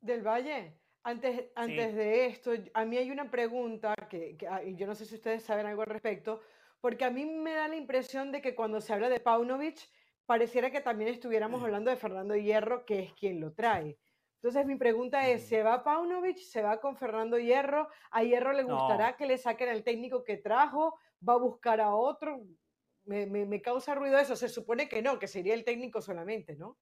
[0.00, 4.76] Del Valle, antes, antes de esto, a mí hay una pregunta que, que- ah, y
[4.76, 6.40] yo no sé si ustedes saben algo al respecto,
[6.80, 9.78] porque a mí me da la impresión de que cuando se habla de Paunovic,
[10.24, 13.98] pareciera que también estuviéramos hablando de Fernando Hierro, que es quien lo trae.
[14.44, 16.36] Entonces mi pregunta es, ¿se va Paunovic?
[16.36, 17.88] ¿Se va con Fernando Hierro?
[18.10, 18.76] ¿A Hierro le No.
[18.76, 20.98] gustará que le saquen al técnico que trajo?
[21.26, 22.42] ¿Va a buscar a otro?
[23.04, 24.36] Me, me- me causa ruido eso.
[24.36, 26.76] Se supone que no, que sería el técnico solamente, ¿no?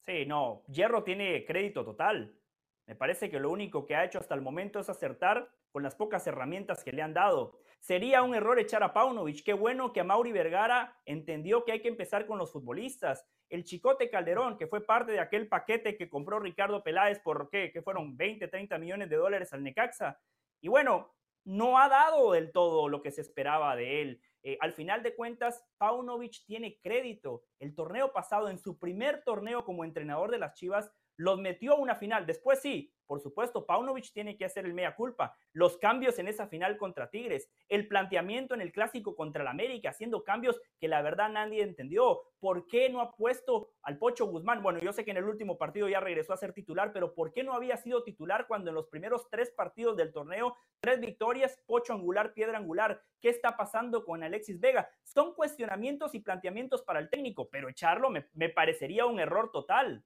[0.00, 2.40] Sí, no, Hierro tiene crédito total.
[2.86, 5.94] Me parece que lo único que ha hecho hasta el momento es acertar con las
[5.94, 7.58] pocas herramientas que le han dado.
[7.80, 9.44] Sería un error echar a Paunovic.
[9.44, 13.26] Qué bueno que a Mauri Vergara entendió que hay que empezar con los futbolistas.
[13.48, 17.70] El Chicote Calderón, que fue parte de aquel paquete que compró Ricardo Peláez por qué,
[17.72, 20.20] que fueron 20, 30 millones de dólares al Necaxa.
[20.60, 21.12] Y bueno,
[21.44, 24.22] no ha dado del todo lo que se esperaba de él.
[24.42, 27.42] Eh, al final de cuentas, Paunovic tiene crédito.
[27.58, 30.90] El torneo pasado, en su primer torneo como entrenador de las Chivas,
[31.22, 32.26] los metió a una final.
[32.26, 35.36] Después sí, por supuesto, Paunovic tiene que hacer el mea culpa.
[35.52, 39.90] Los cambios en esa final contra Tigres, el planteamiento en el clásico contra el América,
[39.90, 42.22] haciendo cambios que la verdad nadie entendió.
[42.40, 44.62] ¿Por qué no ha puesto al Pocho Guzmán?
[44.62, 47.32] Bueno, yo sé que en el último partido ya regresó a ser titular, pero ¿por
[47.32, 51.60] qué no había sido titular cuando en los primeros tres partidos del torneo, tres victorias,
[51.66, 53.00] Pocho angular, piedra angular?
[53.20, 54.88] ¿Qué está pasando con Alexis Vega?
[55.04, 60.04] Son cuestionamientos y planteamientos para el técnico, pero echarlo me, me parecería un error total.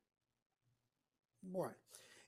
[1.48, 1.76] Bueno,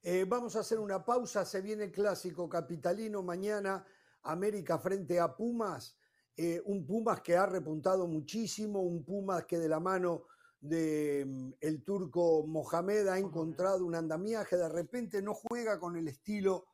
[0.03, 1.45] eh, vamos a hacer una pausa.
[1.45, 3.85] Se viene el clásico capitalino mañana,
[4.23, 5.97] América frente a Pumas.
[6.37, 10.27] Eh, un Pumas que ha repuntado muchísimo, un Pumas que de la mano
[10.61, 14.57] del mm, el turco Mohamed ha encontrado un andamiaje.
[14.57, 16.67] De repente no juega con el estilo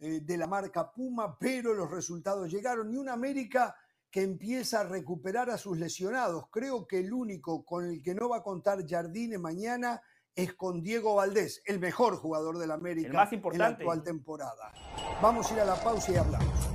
[0.00, 2.92] eh, de la marca Puma, pero los resultados llegaron.
[2.92, 3.76] Y un América
[4.10, 6.46] que empieza a recuperar a sus lesionados.
[6.50, 10.02] Creo que el único con el que no va a contar Jardine mañana
[10.34, 13.64] es con Diego Valdés, el mejor jugador del América más importante.
[13.64, 14.72] en la actual temporada.
[15.20, 16.72] Vamos a ir a la pausa y hablamos.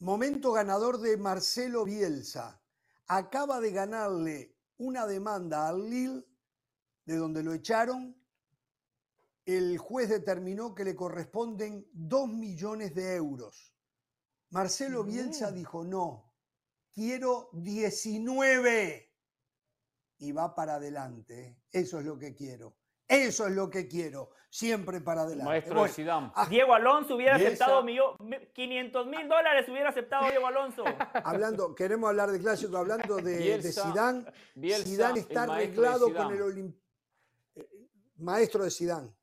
[0.00, 2.62] Momento ganador de Marcelo Bielsa.
[3.08, 6.24] Acaba de ganarle una demanda al Lille,
[7.04, 8.16] de donde lo echaron,
[9.48, 13.74] el juez determinó que le corresponden 2 millones de euros.
[14.50, 16.34] Marcelo Bielsa dijo, no,
[16.92, 19.10] quiero 19.
[20.18, 21.62] Y va para adelante.
[21.72, 22.76] Eso es lo que quiero.
[23.06, 24.32] Eso es lo que quiero.
[24.50, 25.44] Siempre para adelante.
[25.44, 30.84] Maestro de ah, Diego Alonso hubiera aceptado 500 mil dólares, hubiera aceptado Diego Alonso.
[31.24, 34.30] Hablando, queremos hablar de clásico, hablando de, Sidán.
[34.84, 36.76] Sidán está arreglado con el Olimp...
[37.54, 37.66] Eh,
[38.16, 39.17] maestro de Sidán.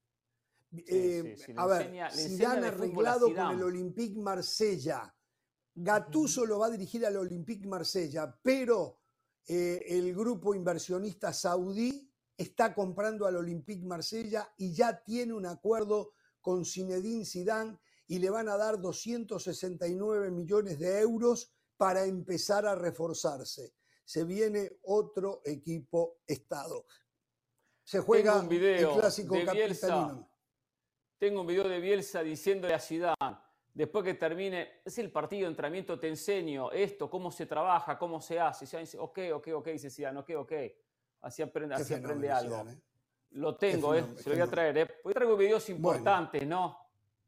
[0.88, 5.14] Eh, a ver, Zidane arreglado con el Olympique Marsella.
[5.74, 9.02] Gattuso lo va a dirigir al Olympique Marsella, pero
[9.48, 16.14] eh, el grupo inversionista saudí está comprando al Olympique Marsella y ya tiene un acuerdo
[16.42, 22.76] con Zinedine Zidane y le van a dar 269 millones de euros para empezar a
[22.76, 23.74] reforzarse.
[24.04, 26.86] Se viene otro equipo estado.
[27.84, 30.30] Se juega un video el clásico capitalino.
[31.18, 33.38] Tengo un video de Bielsa diciéndole a Zidane,
[33.74, 38.20] después que termine, es el partido de entrenamiento, te enseño esto, cómo se trabaja, cómo
[38.20, 38.66] se hace.
[38.66, 40.54] Y dice, ok, ok, ok, dice Zidane, ok, ok.
[41.22, 42.70] Así aprende, así aprende algo.
[42.70, 42.78] ¿eh?
[43.32, 44.78] Lo tengo, eh, se lo voy a traer.
[44.78, 44.88] Eh.
[45.38, 46.80] Videos importantes, ¿no?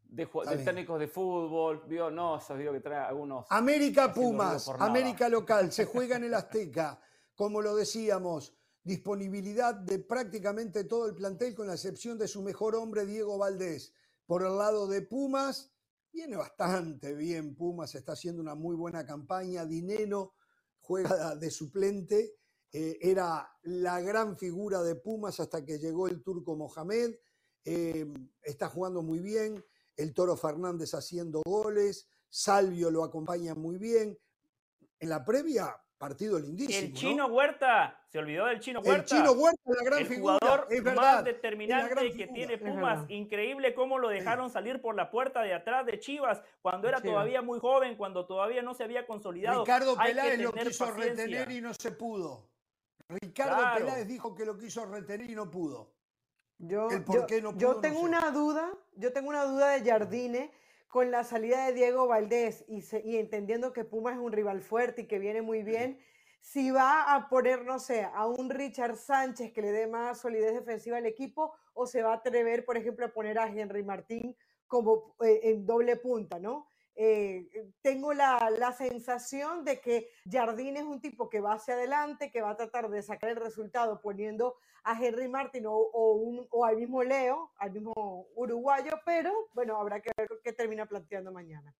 [0.04, 0.26] De,
[0.64, 3.46] técnicos de fútbol, vio, no, esos videos que trae algunos.
[3.50, 7.00] América Pumas, América local, se juega en el Azteca,
[7.36, 8.54] como lo decíamos
[8.88, 13.94] disponibilidad de prácticamente todo el plantel, con la excepción de su mejor hombre, Diego Valdés.
[14.26, 15.74] Por el lado de Pumas,
[16.12, 17.54] viene bastante bien.
[17.54, 19.66] Pumas está haciendo una muy buena campaña.
[19.66, 20.34] Dineno
[20.80, 22.38] juega de suplente.
[22.72, 27.14] Eh, era la gran figura de Pumas hasta que llegó el turco Mohamed.
[27.66, 28.08] Eh,
[28.42, 29.64] está jugando muy bien.
[29.98, 32.08] El Toro Fernández haciendo goles.
[32.30, 34.18] Salvio lo acompaña muy bien.
[35.00, 36.78] En la previa, Partido lindísimo.
[36.78, 38.98] El chino Huerta, se olvidó del chino Huerta.
[38.98, 43.10] El chino Huerta, la gran el jugador más determinante que tiene Pumas.
[43.10, 47.42] Increíble cómo lo dejaron salir por la puerta de atrás de Chivas cuando era todavía
[47.42, 49.64] muy joven, cuando todavía no se había consolidado.
[49.64, 52.48] Ricardo Peláez lo quiso retener y no se pudo.
[53.10, 55.98] Ricardo Peláez dijo que lo quiso retener y no pudo.
[56.60, 56.90] Yo,
[57.56, 60.52] yo, tengo una duda, yo tengo una duda de Jardine
[60.88, 65.08] con la salida de Diego Valdés y, entendiendo que Puma es un rival fuerte y
[65.08, 66.00] que viene muy bien,
[66.42, 70.54] si va a poner, no sé, a un Richard Sánchez que le dé más solidez
[70.54, 74.36] defensiva al equipo o se va a atrever, por ejemplo, a poner a Henry Martín
[74.66, 76.70] como eh, en doble punta, ¿no?
[77.00, 77.48] Eh,
[77.84, 82.42] tengo la, la, sensación de que Jardín es un tipo que va hacia adelante, que
[82.42, 85.78] va a tratar de sacar el resultado poniendo a Henry Martin o,
[86.14, 90.88] un, o, al mismo Leo, al mismo uruguayo, pero bueno, habrá que ver qué termina
[90.88, 91.72] planteando mañana.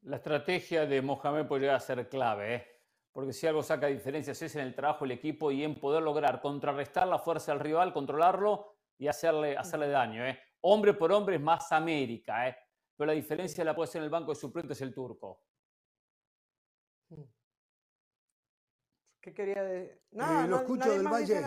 [0.00, 2.66] La estrategia de Mohamed podría ser clave, ¿eh?
[3.12, 6.40] porque si algo saca diferencias es en el trabajo del equipo y en poder lograr
[6.40, 10.26] contrarrestar la fuerza del rival, controlarlo y hacerle, hacerle daño.
[10.26, 10.40] ¿eh?
[10.62, 12.48] Hombre por hombre es más América.
[12.48, 12.56] ¿eh?
[12.96, 15.42] Pero la diferencia la puede ser en el banco de suplentes el turco.
[19.20, 20.00] ¿Qué quería decir?
[20.10, 21.44] No, lo escucho del Valle.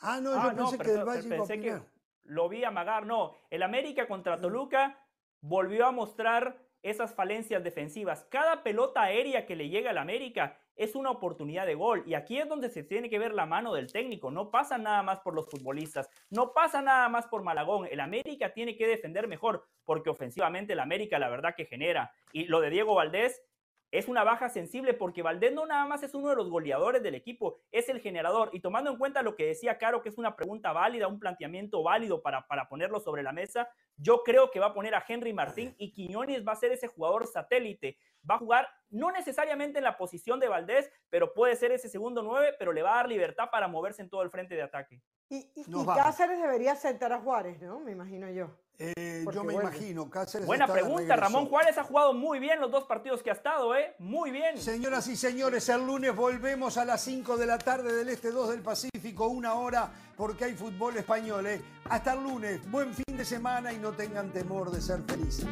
[0.00, 1.82] Ah, no, yo ah, pensé que el Valle pensé que
[2.24, 3.06] lo vi amagar.
[3.06, 4.38] No, el América contra.
[4.38, 5.04] Toluca
[5.40, 8.24] volvió a mostrar esas falencias defensivas.
[8.30, 12.04] Cada pelota aérea que le llega al América es una oportunidad de gol.
[12.06, 14.30] Y aquí es donde se tiene que ver la mano del técnico.
[14.30, 17.86] No pasa nada más por los futbolistas, no pasa nada más por Malagón.
[17.90, 22.12] El América tiene que defender mejor, porque ofensivamente el América la verdad que genera.
[22.32, 23.42] Y lo de Diego Valdés
[23.90, 27.14] es una baja sensible porque Valdés no nada más es uno de los goleadores del
[27.14, 28.50] equipo, es el generador.
[28.52, 31.82] Y tomando en cuenta lo que decía Caro, que es una pregunta válida, un planteamiento
[31.82, 35.32] válido para, para ponerlo sobre la mesa, yo creo que va a poner a Henry
[35.32, 37.98] Martín y Quiñones va a ser ese jugador satélite.
[38.28, 42.22] Va a jugar no necesariamente en la posición de Valdés, pero puede ser ese segundo
[42.22, 45.00] nueve, pero le va a dar libertad para moverse en todo el frente de ataque.
[45.30, 45.46] Y,
[45.84, 47.80] Cáceres debería sentar a Juárez, ¿no?
[47.80, 48.48] Me imagino yo.
[48.78, 50.46] Eh, yo me imagino, Cáceres.
[50.46, 53.94] Buena pregunta, Ramón Juárez ha jugado muy bien los dos partidos que ha estado, ¿eh?
[53.98, 54.56] Muy bien.
[54.56, 58.50] Señoras y señores, el lunes volvemos a las 5 de la tarde del Este 2
[58.50, 61.60] del Pacífico, una hora, porque hay fútbol español, ¿eh?
[61.90, 65.46] Hasta el lunes, buen fin de semana y no tengan temor de ser felices.